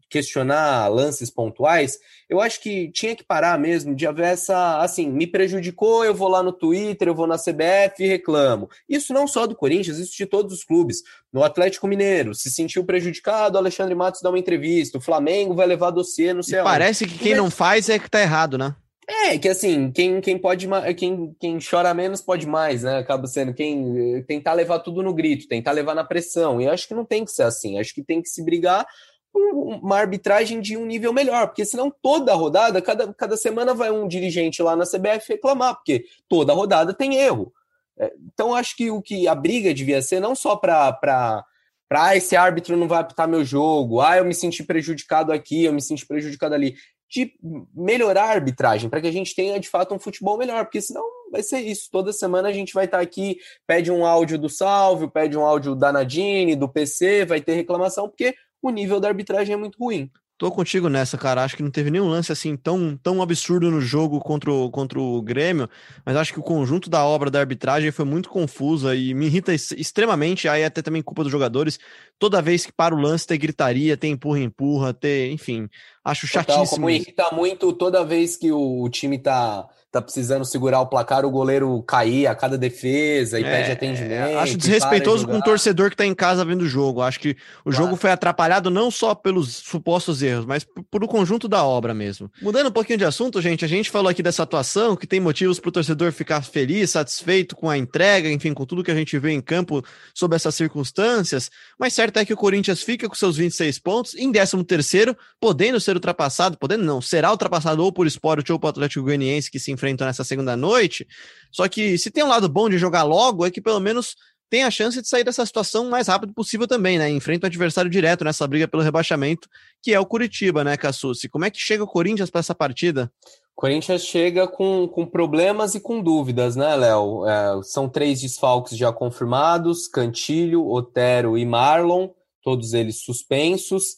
[0.09, 1.99] questionar lances pontuais,
[2.29, 6.29] eu acho que tinha que parar mesmo de haver essa, assim, me prejudicou, eu vou
[6.29, 8.71] lá no Twitter, eu vou na CBF e reclamo.
[8.89, 11.03] Isso não só do Corinthians, isso de todos os clubes.
[11.33, 15.67] No Atlético Mineiro, se sentiu prejudicado, o Alexandre Matos dá uma entrevista, o Flamengo vai
[15.67, 16.63] levar dossiê no céu.
[16.63, 18.75] Parece que quem não faz é que tá errado, né?
[19.07, 22.99] É, que assim, quem, quem pode quem, quem chora menos pode mais, né?
[22.99, 26.61] Acaba sendo quem tentar levar tudo no grito, tentar levar na pressão.
[26.61, 27.79] E acho que não tem que ser assim.
[27.79, 28.87] Acho que tem que se brigar
[29.35, 34.07] uma arbitragem de um nível melhor, porque senão toda rodada, cada, cada semana vai um
[34.07, 37.53] dirigente lá na CBF reclamar, porque toda rodada tem erro.
[37.99, 42.17] É, então acho que o que a briga devia ser não só para para ah,
[42.17, 45.83] esse árbitro não vai apitar meu jogo, ah, eu me senti prejudicado aqui, eu me
[45.83, 46.75] senti prejudicado ali,
[47.15, 47.33] de
[47.73, 51.05] melhorar a arbitragem, para que a gente tenha de fato um futebol melhor, porque senão
[51.31, 51.89] vai ser isso.
[51.91, 55.43] Toda semana a gente vai estar tá aqui, pede um áudio do Salvio, pede um
[55.45, 59.79] áudio da Nadine, do PC, vai ter reclamação, porque o nível da arbitragem é muito
[59.79, 60.11] ruim.
[60.37, 61.45] Tô contigo nessa, cara.
[61.45, 65.01] Acho que não teve nenhum lance assim tão, tão absurdo no jogo contra o, contra
[65.01, 65.69] o Grêmio,
[66.05, 69.55] mas acho que o conjunto da obra da arbitragem foi muito confusa e me irrita
[69.55, 70.49] extremamente.
[70.49, 71.79] Aí até também culpa dos jogadores.
[72.19, 75.69] Toda vez que para o lance tem gritaria, tem empurra, empurra, tem, enfim,
[76.05, 76.65] acho chatíssimo.
[76.65, 81.25] Total, como irrita muito toda vez que o time tá tá precisando segurar o placar,
[81.25, 84.39] o goleiro cair a cada defesa e é, pede atendimento.
[84.39, 87.01] Acho desrespeitoso com o torcedor que tá em casa vendo o jogo.
[87.01, 87.77] Acho que o claro.
[87.77, 91.95] jogo foi atrapalhado não só pelos supostos erros, mas por, por o conjunto da obra
[91.95, 92.31] mesmo.
[92.43, 95.61] Mudando um pouquinho de assunto, gente, a gente falou aqui dessa atuação, que tem motivos
[95.61, 99.17] para o torcedor ficar feliz, satisfeito com a entrega, enfim, com tudo que a gente
[99.19, 103.37] vê em campo sob essas circunstâncias, mas certo é que o Corinthians fica com seus
[103.37, 108.51] 26 pontos, em 13 terceiro, podendo ser ultrapassado, podendo não, será ultrapassado ou por Sport
[108.51, 111.07] ou por Atlético Goianiense que se enfrentam nessa segunda noite.
[111.51, 114.17] Só que se tem um lado bom de jogar logo, é que pelo menos
[114.51, 117.11] tem a chance de sair dessa situação o mais rápido possível também, né?
[117.11, 119.49] Enfrenta o adversário direto nessa briga pelo rebaixamento,
[119.83, 121.29] que é o Curitiba, né, Cassucci?
[121.29, 123.11] Como é que chega o Corinthians para essa partida?
[123.57, 127.27] O Corinthians chega com, com problemas e com dúvidas, né, Léo?
[127.27, 132.09] É, são três desfalques já confirmados: Cantilho, Otero e Marlon,
[132.43, 133.97] todos eles suspensos.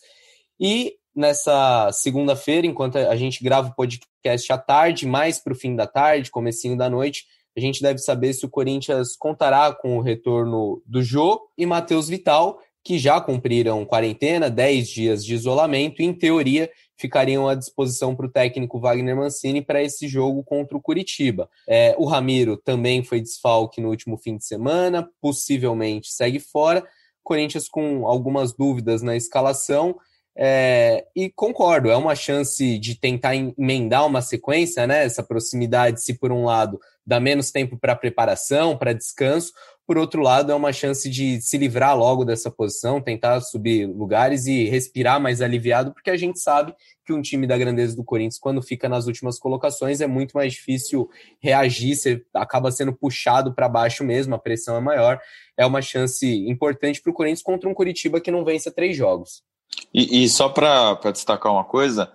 [0.58, 5.74] E nessa segunda-feira, enquanto a gente grava o podcast à tarde, mais para o fim
[5.74, 7.24] da tarde, comecinho da noite,
[7.56, 12.06] a gente deve saber se o Corinthians contará com o retorno do Jô e Matheus
[12.06, 18.14] Vital, que já cumpriram quarentena, 10 dias de isolamento, e em teoria ficariam à disposição
[18.14, 21.48] para o técnico Wagner Mancini para esse jogo contra o Curitiba.
[21.66, 26.86] É, o Ramiro também foi desfalque no último fim de semana, possivelmente segue fora.
[27.24, 29.96] Corinthians com algumas dúvidas na escalação
[30.38, 35.04] é, e concordo, é uma chance de tentar emendar uma sequência, né?
[35.04, 39.52] Essa proximidade, se por um lado dá menos tempo para preparação, para descanso,
[39.86, 44.44] por outro lado, é uma chance de se livrar logo dessa posição, tentar subir lugares
[44.46, 48.38] e respirar mais aliviado, porque a gente sabe que um time da grandeza do Corinthians,
[48.38, 51.08] quando fica nas últimas colocações, é muito mais difícil
[51.40, 55.20] reagir, você acaba sendo puxado para baixo mesmo, a pressão é maior.
[55.56, 59.44] É uma chance importante para o Corinthians contra um Curitiba que não vence três jogos.
[59.92, 62.12] E, e só para destacar uma coisa,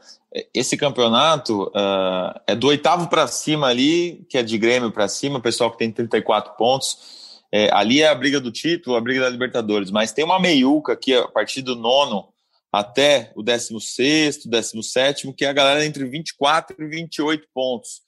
[0.53, 5.39] esse campeonato uh, é do oitavo para cima ali, que é de Grêmio para cima,
[5.39, 7.41] o pessoal que tem 34 pontos.
[7.51, 10.93] É, ali é a briga do título, a briga da Libertadores, mas tem uma meiuca
[10.93, 12.29] aqui a partir do nono
[12.71, 18.01] até o décimo sexto, décimo sétimo, que é a galera entre 24 e 28 pontos,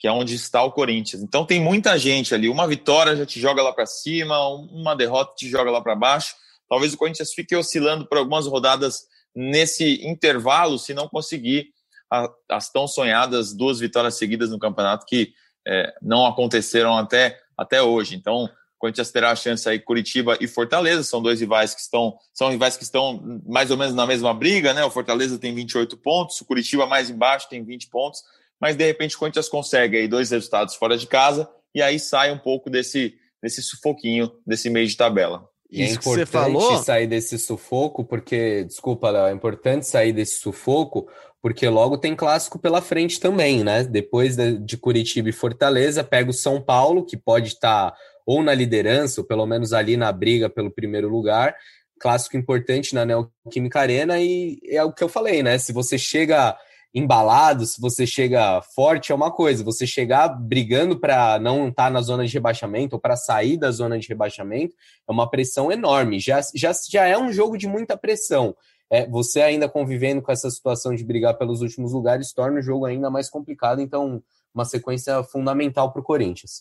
[0.00, 1.22] que é onde está o Corinthians.
[1.22, 5.34] Então tem muita gente ali, uma vitória já te joga lá para cima, uma derrota
[5.36, 6.34] te joga lá para baixo.
[6.68, 11.68] Talvez o Corinthians fique oscilando por algumas rodadas nesse intervalo, se não conseguir
[12.10, 15.32] a, as tão sonhadas duas vitórias seguidas no campeonato que
[15.66, 18.16] é, não aconteceram até, até hoje.
[18.16, 22.16] Então, o Corinthians terá a chance aí Curitiba e Fortaleza, são dois rivais que estão
[22.32, 24.84] são rivais que estão mais ou menos na mesma briga, né?
[24.84, 28.22] O Fortaleza tem 28 pontos, o Curitiba mais embaixo tem 20 pontos,
[28.60, 32.30] mas de repente o Corinthians consegue aí dois resultados fora de casa e aí sai
[32.32, 35.48] um pouco desse desse sufoquinho desse meio de tabela.
[35.70, 36.82] E é Isso é importante você falou...
[36.82, 41.08] sair desse sufoco, porque, desculpa, Léo, é importante sair desse sufoco,
[41.42, 43.84] porque logo tem clássico pela frente também, né?
[43.84, 49.20] Depois de Curitiba e Fortaleza, pega o São Paulo, que pode estar ou na liderança,
[49.20, 51.54] ou pelo menos ali na briga pelo primeiro lugar.
[52.00, 55.58] Clássico importante na Neoquímica Arena, e é o que eu falei, né?
[55.58, 56.56] Se você chega
[56.94, 59.62] embalado, se você chega forte, é uma coisa.
[59.64, 63.70] Você chegar brigando para não estar tá na zona de rebaixamento ou para sair da
[63.70, 64.74] zona de rebaixamento
[65.06, 66.18] é uma pressão enorme.
[66.18, 68.56] Já, já, já é um jogo de muita pressão.
[68.90, 72.86] É, você ainda convivendo com essa situação de brigar pelos últimos lugares torna o jogo
[72.86, 73.80] ainda mais complicado.
[73.80, 74.22] Então,
[74.54, 76.60] uma sequência fundamental para o Corinthians.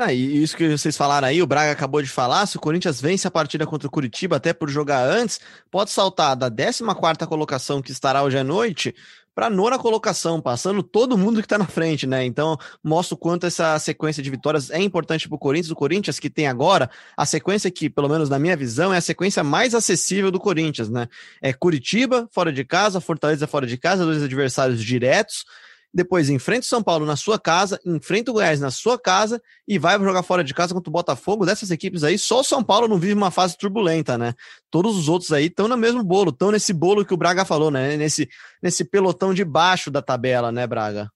[0.00, 3.00] Ah, e isso que vocês falaram aí, o Braga acabou de falar, se o Corinthians
[3.00, 5.40] vence a partida contra o Curitiba, até por jogar antes,
[5.72, 8.94] pode saltar da 14ª colocação, que estará hoje à noite,
[9.38, 12.24] para nona colocação, passando todo mundo que está na frente, né?
[12.24, 15.70] Então, mostra o quanto essa sequência de vitórias é importante para o Corinthians.
[15.70, 19.00] O Corinthians que tem agora a sequência que, pelo menos na minha visão, é a
[19.00, 21.06] sequência mais acessível do Corinthians, né?
[21.40, 25.44] É Curitiba, fora de casa, Fortaleza fora de casa, dois adversários diretos
[25.92, 29.78] depois enfrenta o São Paulo na sua casa, enfrenta o Goiás na sua casa e
[29.78, 31.46] vai jogar fora de casa contra o Botafogo.
[31.46, 34.34] Dessas equipes aí, só o São Paulo não vive uma fase turbulenta, né?
[34.70, 37.70] Todos os outros aí estão no mesmo bolo, estão nesse bolo que o Braga falou,
[37.70, 37.96] né?
[37.96, 38.28] Nesse,
[38.62, 41.10] nesse pelotão de baixo da tabela, né, Braga?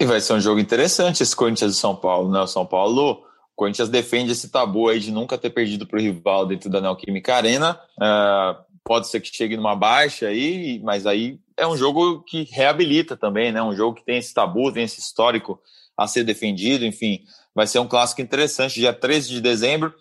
[0.00, 2.40] E vai ser um jogo interessante esse Corinthians e São Paulo, né?
[2.40, 3.24] O São Paulo, o
[3.54, 7.34] Corinthians defende esse tabu aí de nunca ter perdido para o rival dentro da Neoquímica
[7.34, 7.80] Arena.
[7.96, 13.16] Uh, pode ser que chegue numa baixa aí, mas aí é um jogo que reabilita
[13.16, 13.62] também, né?
[13.62, 15.60] Um jogo que tem esse tabu, tem esse histórico
[15.96, 19.94] a ser defendido, enfim, vai ser um clássico interessante, dia 13 de dezembro.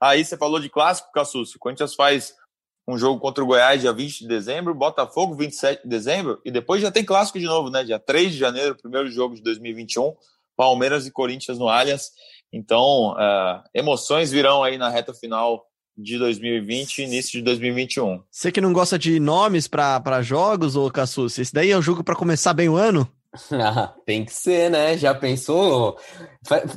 [0.00, 2.34] Aí você falou de clássico, Cassus, o Corinthians faz
[2.86, 6.80] um jogo contra o Goiás dia 20 de dezembro, Botafogo 27 de dezembro, e depois
[6.80, 7.84] já tem clássico de novo, né?
[7.84, 10.14] Dia 3 de janeiro, primeiro jogo de 2021,
[10.56, 12.12] Palmeiras e Corinthians no Allianz.
[12.52, 15.66] Então, uh, emoções virão aí na reta final
[15.96, 18.22] de 2020 e início de 2021.
[18.30, 22.02] Você que não gosta de nomes para jogos, ô Cassus, esse daí é um jogo
[22.02, 23.08] para começar bem o ano?
[23.52, 24.98] Ah, tem que ser, né?
[24.98, 25.96] Já pensou?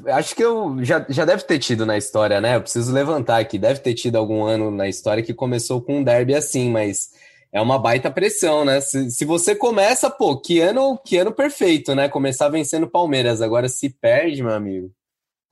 [0.07, 2.55] Acho que eu já, já deve ter tido na história, né?
[2.55, 3.57] Eu preciso levantar aqui.
[3.57, 7.09] Deve ter tido algum ano na história que começou com um derby assim, mas
[7.51, 8.81] é uma baita pressão, né?
[8.81, 12.07] Se, se você começa, pô, que ano, que ano perfeito, né?
[12.09, 13.41] Começar vencendo Palmeiras.
[13.41, 14.91] Agora se perde, meu amigo.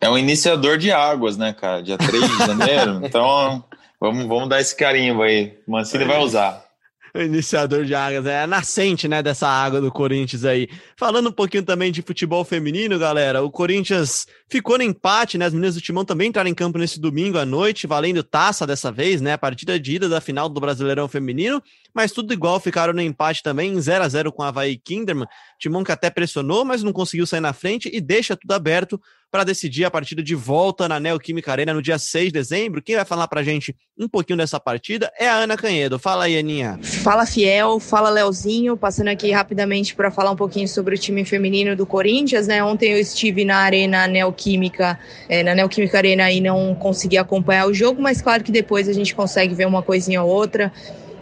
[0.01, 1.83] É um iniciador de águas, né, cara?
[1.83, 3.01] Dia 3 de janeiro.
[3.05, 3.63] então,
[3.99, 5.59] vamos, vamos dar esse carimbo aí.
[5.67, 6.65] Mancini vai usar.
[7.13, 10.69] O iniciador de águas, é a nascente, né, dessa água do Corinthians aí.
[10.95, 15.53] Falando um pouquinho também de futebol feminino, galera, o Corinthians ficou no empate, né, as
[15.53, 19.19] meninas do Timão também entraram em campo nesse domingo à noite, valendo taça dessa vez,
[19.19, 21.61] né, a partida de ida da final do Brasileirão Feminino,
[21.93, 25.27] mas tudo igual, ficaram no empate também, em 0 a 0 com a Havaí Kinderman,
[25.61, 28.99] Timão que até pressionou, mas não conseguiu sair na frente e deixa tudo aberto
[29.29, 32.81] para decidir a partida de volta na Neoquímica Arena no dia 6 de dezembro.
[32.81, 35.99] Quem vai falar para a gente um pouquinho dessa partida é a Ana Canhedo.
[35.99, 36.79] Fala aí, Aninha.
[36.81, 37.79] Fala, Fiel.
[37.79, 38.75] Fala, Leozinho.
[38.75, 42.47] Passando aqui rapidamente para falar um pouquinho sobre o time feminino do Corinthians.
[42.47, 42.61] Né?
[42.63, 44.99] Ontem eu estive na Arena Neoquímica,
[45.29, 48.93] é, na Neoquímica Arena e não consegui acompanhar o jogo, mas claro que depois a
[48.93, 50.73] gente consegue ver uma coisinha ou outra.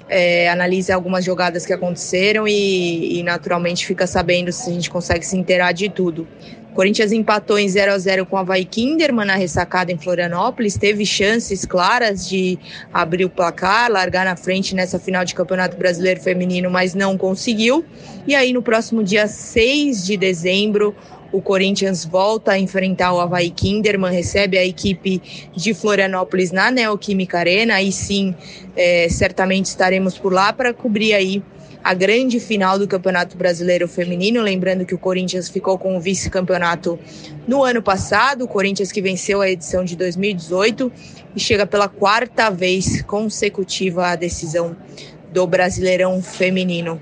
[0.09, 0.49] É,
[0.91, 5.71] algumas jogadas que aconteceram e, e, naturalmente fica sabendo se a gente consegue se inteirar
[5.71, 6.27] de tudo.
[6.73, 11.05] Corinthians empatou em 0 a 0 com a Vai Kinderman na ressacada em Florianópolis, teve
[11.05, 12.57] chances claras de
[12.93, 17.83] abrir o placar, largar na frente nessa final de Campeonato Brasileiro Feminino, mas não conseguiu.
[18.25, 20.95] E aí no próximo dia 6 de dezembro,
[21.31, 25.21] o Corinthians volta a enfrentar o Havaí Kinderman, recebe a equipe
[25.55, 28.35] de Florianópolis na Neoquímica Arena, aí sim,
[28.75, 31.43] é, certamente estaremos por lá para cobrir aí
[31.83, 34.41] a grande final do Campeonato Brasileiro Feminino.
[34.41, 36.99] Lembrando que o Corinthians ficou com o vice-campeonato
[37.47, 40.91] no ano passado, o Corinthians que venceu a edição de 2018
[41.35, 44.75] e chega pela quarta vez consecutiva à decisão
[45.31, 46.99] do Brasileirão Feminino.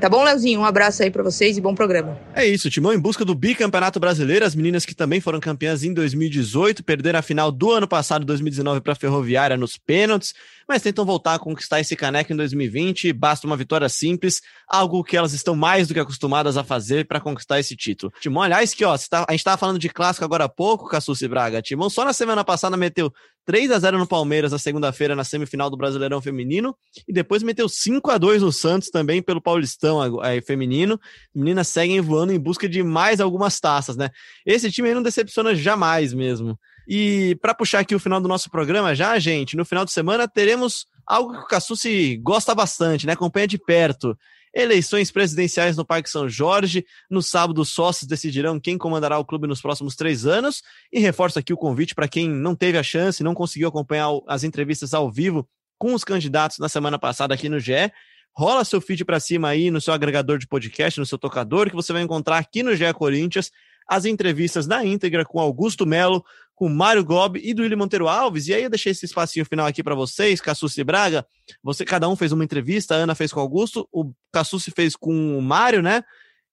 [0.00, 0.60] Tá bom, Leozinho?
[0.60, 2.18] Um abraço aí para vocês e bom programa.
[2.34, 4.46] É isso, Timão em busca do bicampeonato brasileiro.
[4.46, 8.80] As meninas que também foram campeãs em 2018, perderam a final do ano passado, 2019,
[8.80, 10.32] para Ferroviária nos pênaltis
[10.70, 13.12] mas tentam voltar a conquistar esse caneco em 2020.
[13.12, 17.18] Basta uma vitória simples, algo que elas estão mais do que acostumadas a fazer para
[17.18, 18.12] conquistar esse título.
[18.20, 21.26] Timão, aliás, que ó, tá, a gente estava falando de clássico agora há pouco, Cassucci
[21.26, 21.60] Braga.
[21.60, 23.12] Timão só na semana passada meteu
[23.46, 26.76] 3 a 0 no Palmeiras na segunda-feira na semifinal do Brasileirão Feminino
[27.08, 29.89] e depois meteu 5 a 2 no Santos também pelo Paulistão
[30.20, 31.00] aí, feminino.
[31.34, 34.10] Meninas seguem voando em busca de mais algumas taças, né?
[34.44, 36.58] Esse time aí não decepciona jamais mesmo.
[36.86, 40.28] E para puxar aqui o final do nosso programa já, gente, no final de semana
[40.28, 43.14] teremos algo que o Cassucci gosta bastante, né?
[43.14, 44.14] Acompanha de perto.
[44.52, 46.84] Eleições presidenciais no Parque São Jorge.
[47.08, 50.62] No sábado, os sócios decidirão quem comandará o clube nos próximos três anos.
[50.92, 54.42] E reforço aqui o convite para quem não teve a chance, não conseguiu acompanhar as
[54.42, 57.92] entrevistas ao vivo com os candidatos na semana passada aqui no GE.
[58.32, 61.76] Rola seu feed para cima aí no seu agregador de podcast, no seu tocador, que
[61.76, 63.50] você vai encontrar aqui no GE Corinthians
[63.90, 66.24] as entrevistas na íntegra com Augusto Melo,
[66.54, 68.46] com Mário Gobi e do William Monteiro Alves.
[68.46, 71.26] E aí eu deixei esse espacinho final aqui para vocês, Cassucci e Braga.
[71.60, 74.94] Você, cada um fez uma entrevista, a Ana fez com o Augusto, o Cassucci fez
[74.94, 76.04] com o Mário, né?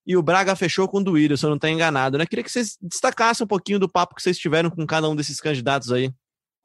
[0.04, 2.26] E o Braga fechou com o Duílio, se eu não estou enganado, né?
[2.26, 5.40] Queria que vocês destacassem um pouquinho do papo que vocês tiveram com cada um desses
[5.40, 6.10] candidatos aí.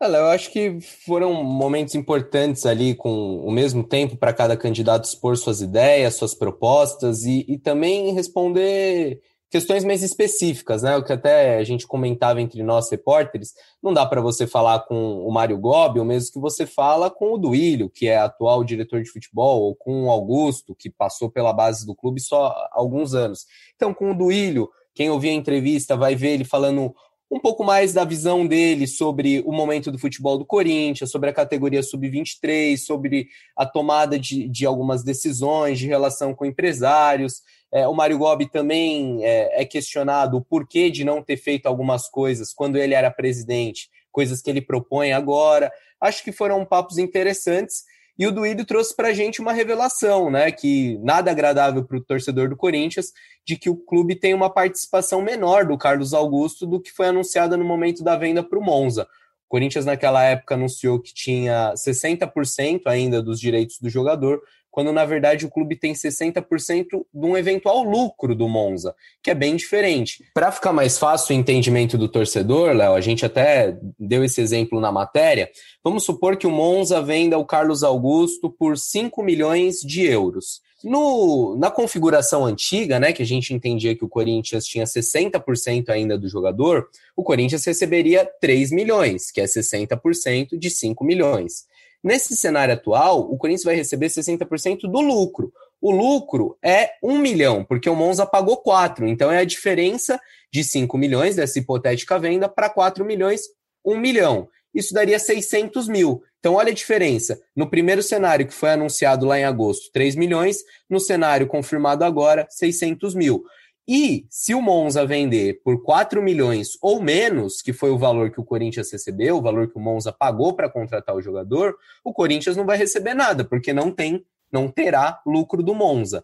[0.04, 5.06] Olha, eu acho que foram momentos importantes ali, com o mesmo tempo para cada candidato
[5.06, 10.98] expor suas ideias, suas propostas e, e também responder questões mais específicas, né?
[10.98, 15.26] O que até a gente comentava entre nós repórteres, não dá para você falar com
[15.26, 19.02] o Mário Gobi, ou mesmo que você fala com o Duílio, que é atual diretor
[19.02, 23.14] de futebol, ou com o Augusto, que passou pela base do clube só há alguns
[23.14, 23.46] anos.
[23.74, 26.94] Então, com o Duílio, quem ouvir a entrevista vai ver ele falando
[27.34, 31.34] um pouco mais da visão dele sobre o momento do futebol do Corinthians, sobre a
[31.34, 33.28] categoria sub-23, sobre
[33.58, 37.42] a tomada de, de algumas decisões de relação com empresários.
[37.74, 42.08] É, o Mário Gobi também é, é, questionado o porquê de não ter feito algumas
[42.08, 45.72] coisas quando ele era presidente, coisas que ele propõe agora.
[46.00, 47.84] Acho que foram papos interessantes.
[48.18, 50.52] E o Duílio trouxe para a gente uma revelação, né?
[50.52, 53.12] Que nada agradável para o torcedor do Corinthians,
[53.46, 57.58] de que o clube tem uma participação menor do Carlos Augusto do que foi anunciada
[57.58, 59.04] no momento da venda para o Monza.
[59.46, 64.42] O Corinthians, naquela época, anunciou que tinha 60% ainda dos direitos do jogador,
[64.74, 69.36] quando na verdade o clube tem 60% de um eventual lucro do Monza, que é
[69.36, 70.26] bem diferente.
[70.34, 74.82] Para ficar mais fácil o entendimento do torcedor, Léo, a gente até deu esse exemplo
[74.82, 75.48] na matéria.
[75.84, 80.60] Vamos supor que o Monza venda o Carlos Augusto por 5 milhões de euros.
[80.84, 86.18] No, na configuração antiga, né, que a gente entendia que o Corinthians tinha 60% ainda
[86.18, 91.72] do jogador, o Corinthians receberia 3 milhões, que é 60% de 5 milhões.
[92.04, 95.54] Nesse cenário atual, o Corinthians vai receber 60% do lucro.
[95.82, 99.08] O lucro é um milhão, porque o Monza pagou quatro.
[99.08, 100.20] Então é a diferença
[100.52, 103.42] de 5 milhões dessa hipotética venda para 4 milhões,
[103.86, 104.48] 1 milhão.
[104.74, 106.24] Isso daria 600 mil.
[106.40, 107.40] Então, olha a diferença.
[107.56, 110.58] No primeiro cenário, que foi anunciado lá em agosto, 3 milhões.
[110.90, 113.46] No cenário confirmado agora, 600 mil.
[113.88, 118.40] E se o Monza vender por 4 milhões ou menos, que foi o valor que
[118.40, 122.56] o Corinthians recebeu, o valor que o Monza pagou para contratar o jogador, o Corinthians
[122.56, 126.24] não vai receber nada, porque não tem não terá lucro do Monza.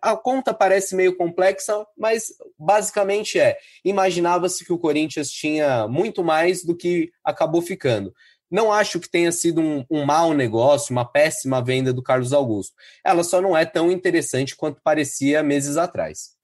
[0.00, 6.64] A conta parece meio complexa, mas basicamente é: imaginava-se que o Corinthians tinha muito mais
[6.64, 8.14] do que acabou ficando.
[8.48, 12.76] Não acho que tenha sido um, um mau negócio, uma péssima venda do Carlos Augusto.
[13.04, 16.35] Ela só não é tão interessante quanto parecia meses atrás.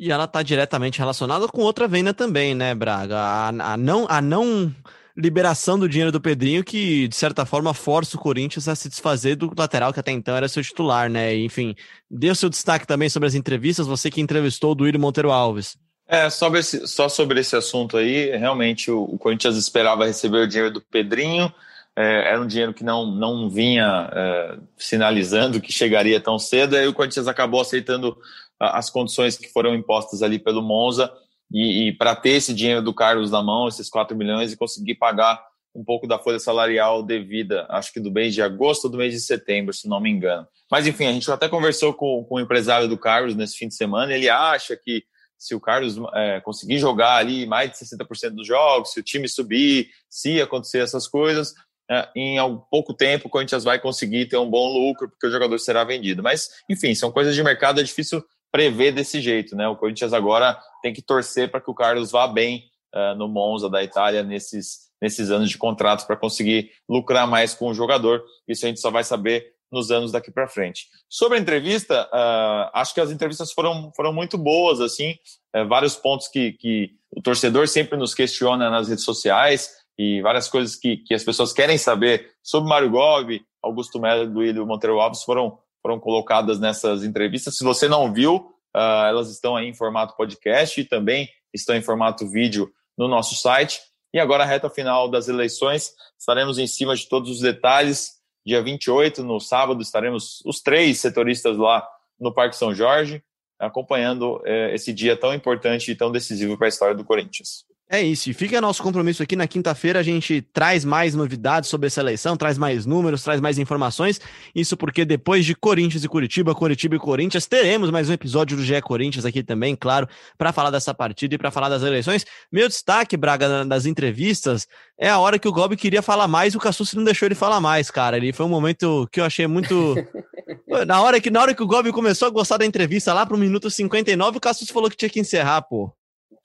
[0.00, 3.18] E ela está diretamente relacionada com outra venda também, né, Braga?
[3.18, 4.72] A, a, não, a não
[5.16, 9.34] liberação do dinheiro do Pedrinho que, de certa forma, força o Corinthians a se desfazer
[9.34, 11.34] do lateral que até então era seu titular, né?
[11.34, 11.74] enfim,
[12.08, 15.76] deu seu destaque também sobre as entrevistas, você que entrevistou o Duílio Monteiro Alves.
[16.06, 20.46] É, sobre esse, só sobre esse assunto aí, realmente o, o, Corinthians esperava receber o
[20.46, 21.52] dinheiro do Pedrinho,
[21.96, 26.86] é, era um dinheiro que não, não vinha é, sinalizando que chegaria tão cedo, aí
[26.86, 28.16] o Corinthians acabou aceitando
[28.58, 31.12] as condições que foram impostas ali pelo Monza,
[31.52, 34.96] e, e para ter esse dinheiro do Carlos na mão, esses 4 milhões, e conseguir
[34.96, 35.42] pagar
[35.74, 39.12] um pouco da folha salarial devida, acho que do mês de agosto ou do mês
[39.12, 40.46] de setembro, se não me engano.
[40.70, 43.74] Mas enfim, a gente até conversou com, com o empresário do Carlos nesse fim de
[43.74, 45.04] semana, ele acha que
[45.38, 49.28] se o Carlos é, conseguir jogar ali mais de 60% dos jogos, se o time
[49.28, 51.54] subir, se acontecer essas coisas,
[51.88, 52.38] é, em
[52.70, 56.22] pouco tempo o Corinthians vai conseguir ter um bom lucro, porque o jogador será vendido.
[56.22, 59.68] Mas, enfim, são coisas de mercado, é difícil prever desse jeito, né?
[59.68, 63.68] O Corinthians agora tem que torcer para que o Carlos vá bem uh, no Monza
[63.68, 68.22] da Itália nesses, nesses anos de contrato para conseguir lucrar mais com o jogador.
[68.46, 70.86] Isso a gente só vai saber nos anos daqui para frente.
[71.08, 75.14] Sobre a entrevista, uh, acho que as entrevistas foram, foram muito boas, assim,
[75.54, 80.48] uh, vários pontos que, que o torcedor sempre nos questiona nas redes sociais e várias
[80.48, 85.22] coisas que, que as pessoas querem saber sobre Mário Gobi, Augusto Melo e Monteiro Alves
[85.22, 85.58] foram
[85.88, 87.56] foram colocadas nessas entrevistas.
[87.56, 88.36] Se você não viu,
[88.76, 93.34] uh, elas estão aí em formato podcast e também estão em formato vídeo no nosso
[93.34, 93.80] site.
[94.12, 98.18] E agora, a reta final das eleições, estaremos em cima de todos os detalhes.
[98.44, 101.86] Dia 28, no sábado, estaremos os três setoristas lá
[102.20, 103.22] no Parque São Jorge,
[103.58, 107.64] acompanhando eh, esse dia tão importante e tão decisivo para a história do Corinthians.
[107.90, 109.98] É isso, e fica nosso compromisso aqui na quinta-feira.
[109.98, 114.20] A gente traz mais novidades sobre essa eleição, traz mais números, traz mais informações.
[114.54, 118.62] Isso porque depois de Corinthians e Curitiba, Curitiba e Corinthians, teremos mais um episódio do
[118.62, 122.26] GE Corinthians aqui também, claro, para falar dessa partida e para falar das eleições.
[122.52, 124.66] Meu destaque, Braga, das entrevistas,
[125.00, 127.34] é a hora que o Gobi queria falar mais e o Cassucci não deixou ele
[127.34, 128.18] falar mais, cara.
[128.18, 129.94] Ele foi um momento que eu achei muito.
[130.86, 133.38] na, hora que, na hora que o Gobi começou a gostar da entrevista lá pro
[133.38, 135.90] minuto 59, o Cassucci falou que tinha que encerrar, pô.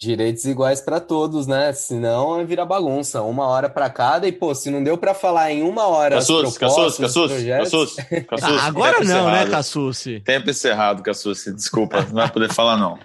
[0.03, 1.71] Direitos iguais para todos, né?
[1.71, 3.21] Senão vira bagunça.
[3.21, 4.27] Uma hora para cada.
[4.27, 6.15] E, pô, se não deu para falar em uma hora.
[6.15, 7.95] Cassus, Cassus, Cassus, Cassus,
[8.27, 8.63] Cassus.
[8.63, 10.19] Agora não, né, Cassucci?
[10.19, 11.53] Tempo encerrado, Cassucci.
[11.53, 12.99] Desculpa, não vai poder falar, não.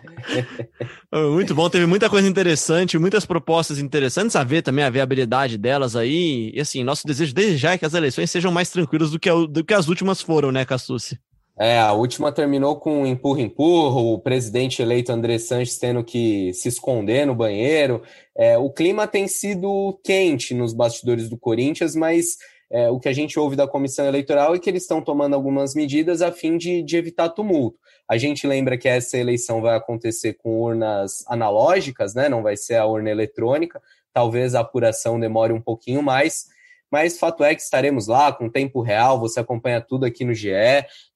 [1.32, 5.96] Muito bom, teve muita coisa interessante, muitas propostas interessantes a ver também, a viabilidade delas
[5.96, 6.53] aí.
[6.55, 9.30] E assim, nosso desejo desde já é que as eleições sejam mais tranquilas do que,
[9.46, 11.18] do que as últimas foram, né, Cassucci?
[11.61, 16.68] É, a última terminou com um empurra-empurra, o presidente eleito André Sanches tendo que se
[16.68, 18.00] esconder no banheiro.
[18.36, 22.36] É, o clima tem sido quente nos bastidores do Corinthians, mas
[22.70, 25.74] é, o que a gente ouve da comissão eleitoral é que eles estão tomando algumas
[25.74, 27.76] medidas a fim de, de evitar tumulto.
[28.09, 32.28] A gente lembra que essa eleição vai acontecer com urnas analógicas, né?
[32.28, 33.82] Não vai ser a urna eletrônica.
[34.12, 36.46] Talvez a apuração demore um pouquinho mais
[36.91, 40.51] mas fato é que estaremos lá com tempo real, você acompanha tudo aqui no GE,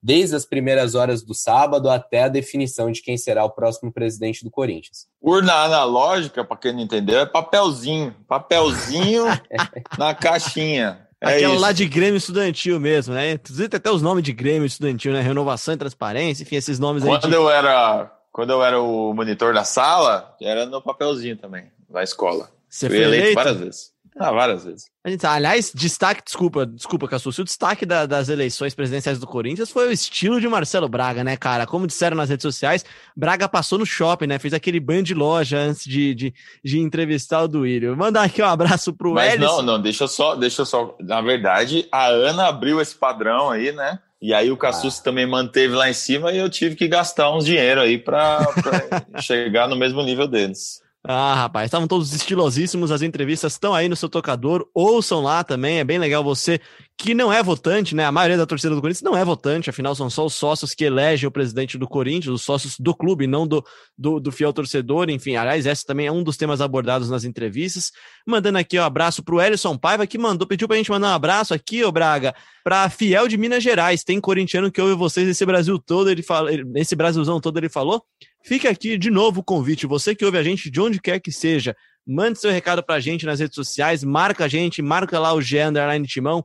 [0.03, 4.45] desde as primeiras horas do sábado até a definição de quem será o próximo presidente
[4.45, 5.07] do Corinthians.
[5.20, 9.25] Urna analógica, para quem não entendeu, é papelzinho, papelzinho
[9.99, 11.07] na caixinha.
[11.20, 11.62] É Aquela isso.
[11.62, 13.33] lá de Grêmio Estudantil mesmo, né?
[13.33, 15.20] Inclusive tem até os nomes de Grêmio Estudantil, né?
[15.20, 17.31] Renovação e Transparência, enfim, esses nomes quando aí.
[17.31, 17.37] De...
[17.37, 22.51] Eu era, quando eu era o monitor da sala, era no papelzinho também, na escola.
[22.68, 23.93] Você eu foi eleito, eleito várias vezes.
[24.19, 24.91] Ah, várias vezes.
[25.25, 29.93] Aliás, destaque, desculpa, desculpa, Cassus, o destaque da, das eleições presidenciais do Corinthians foi o
[29.93, 31.67] estilo de Marcelo Braga, né, cara?
[31.67, 32.85] Como disseram nas redes sociais,
[33.17, 34.39] Braga passou no shopping, né?
[34.39, 37.97] Fez aquele banho de loja antes de, de, de entrevistar o Duílio.
[37.97, 40.95] Mandar aqui um abraço pro Mas não, não, deixa só, deixa só.
[41.01, 43.99] Na verdade, a Ana abriu esse padrão aí, né?
[44.21, 45.03] E aí o Cassus ah.
[45.03, 48.47] também manteve lá em cima e eu tive que gastar uns dinheiro aí para
[49.21, 50.81] chegar no mesmo nível deles.
[51.05, 52.93] Ah, rapaz, estavam todos estilosíssimos.
[52.93, 54.69] As entrevistas estão aí no seu tocador.
[54.73, 55.79] Ouçam lá também.
[55.81, 56.61] É bem legal você
[57.03, 58.05] que não é votante, né?
[58.05, 60.85] A maioria da torcida do Corinthians não é votante, afinal são só os sócios que
[60.85, 63.65] elegem o presidente do Corinthians, os sócios do clube, não do,
[63.99, 65.11] do, do fiel torcedor.
[65.11, 67.91] Enfim, aliás, esse também é um dos temas abordados nas entrevistas.
[68.25, 71.53] Mandando aqui um abraço pro Elison Paiva, que mandou, pediu pra gente mandar um abraço
[71.53, 72.33] aqui, ô Braga,
[72.63, 74.05] pra Fiel de Minas Gerais.
[74.05, 78.01] Tem corintiano que ouve vocês nesse Brasil todo, ele fala, nesse Brasilzão todo ele falou.
[78.45, 81.33] Fica aqui de novo o convite, você que ouve a gente de onde quer que
[81.33, 81.75] seja,
[82.07, 85.61] mande seu recado pra gente nas redes sociais, marca a gente, marca lá o G
[85.63, 86.45] Underline Timão,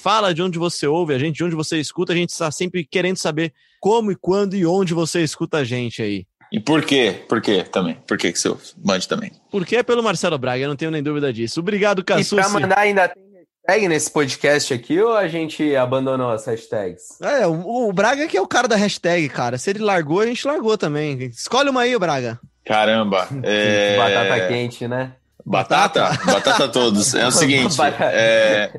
[0.00, 2.12] Fala de onde você ouve a gente, de onde você escuta.
[2.12, 6.00] A gente está sempre querendo saber como e quando e onde você escuta a gente
[6.00, 6.26] aí.
[6.52, 7.24] E por quê?
[7.28, 7.96] Por quê também?
[8.06, 9.32] Por que que você mande também?
[9.50, 11.60] Porque é pelo Marcelo Braga, eu não tenho nem dúvida disso.
[11.60, 12.34] Obrigado, Cassucci.
[12.34, 13.28] E pra mandar ainda tem
[13.68, 17.20] hashtag nesse podcast aqui ou a gente abandonou as hashtags?
[17.20, 19.58] É, o, o Braga que é o cara da hashtag, cara.
[19.58, 21.24] Se ele largou, a gente largou também.
[21.24, 22.40] Escolhe uma aí, o Braga.
[22.64, 23.28] Caramba.
[23.42, 23.96] é...
[23.96, 25.12] Batata quente, né?
[25.48, 26.10] Batata?
[26.26, 27.14] Batata todos.
[27.14, 28.70] É o seguinte, é,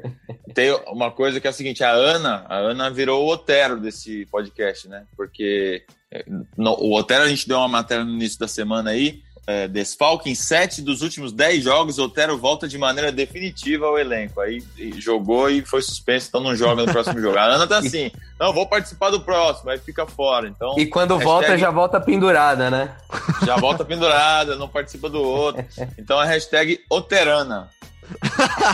[0.54, 4.26] tem uma coisa que é o seguinte, a Ana, a Ana virou o Otero desse
[4.28, 5.04] podcast, né?
[5.18, 6.24] Porque é,
[6.56, 10.30] no, o Otero a gente deu uma matéria no início da semana aí, é, desfalque
[10.30, 14.40] em sete dos últimos dez jogos, o Otero volta de maneira definitiva ao elenco.
[14.40, 14.64] Aí
[14.98, 17.38] jogou e foi suspenso, então não joga no próximo jogo.
[17.38, 20.48] A Ana tá assim, não, vou participar do próximo, aí fica fora.
[20.48, 22.96] Então, e quando hashtag, volta, já volta pendurada, né?
[23.46, 25.66] Já volta pendurada, não participa do outro.
[25.98, 27.70] Então a hashtag Oterana.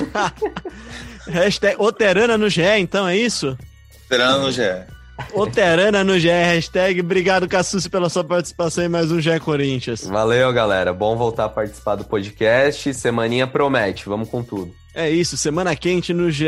[1.27, 3.57] hashtag Oterana no GE, então é isso?
[4.05, 4.94] Oterana no GE.
[5.33, 6.99] Oterana no GE, hashtag.
[6.99, 10.05] Obrigado, Cassucci, pela sua participação em mais um GE Corinthians.
[10.05, 10.93] Valeu, galera.
[10.93, 12.93] Bom voltar a participar do podcast.
[12.93, 14.07] Semaninha promete.
[14.07, 14.73] Vamos com tudo.
[14.93, 16.45] É isso, semana quente no GE.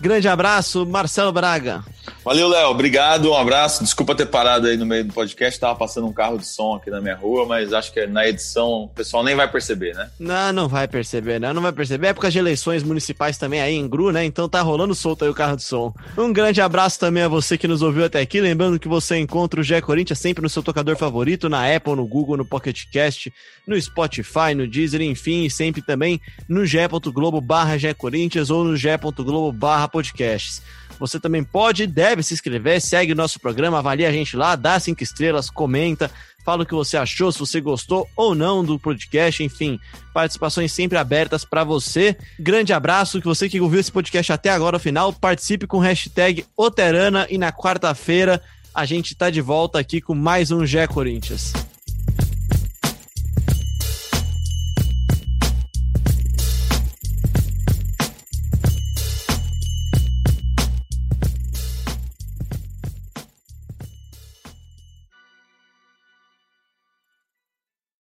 [0.00, 1.84] Grande abraço, Marcelo Braga.
[2.24, 2.68] Valeu, Léo.
[2.70, 3.84] Obrigado, um abraço.
[3.84, 5.60] Desculpa ter parado aí no meio do podcast.
[5.60, 8.84] Tava passando um carro de som aqui na minha rua, mas acho que na edição
[8.84, 10.08] o pessoal nem vai perceber, né?
[10.18, 11.52] Não, não vai perceber, né?
[11.52, 12.06] Não vai perceber.
[12.06, 14.24] É época de eleições municipais também aí em Gru, né?
[14.24, 15.92] Então tá rolando solto aí o carro de som.
[16.16, 18.40] Um grande abraço também a você que nos ouviu até aqui.
[18.40, 22.06] Lembrando que você encontra o Gé Corinthians sempre no seu tocador favorito, na Apple, no
[22.06, 23.32] Google, no Pocket Cast,
[23.66, 29.52] no Spotify, no Deezer, enfim, e sempre também no ge.globo barra Corinthians ou no ge.globo
[29.52, 30.62] barra podcasts.
[30.98, 34.54] Você também pode e deve se inscrever, segue o nosso programa, avalia a gente lá,
[34.54, 36.10] dá cinco estrelas, comenta,
[36.44, 39.80] fala o que você achou, se você gostou ou não do podcast, enfim,
[40.12, 42.16] participações sempre abertas para você.
[42.38, 45.80] Grande abraço, que você que ouviu esse podcast até agora, ao final, participe com o
[45.80, 48.40] hashtag Oterana e na quarta-feira
[48.74, 51.52] a gente tá de volta aqui com mais um Gé Corinthians.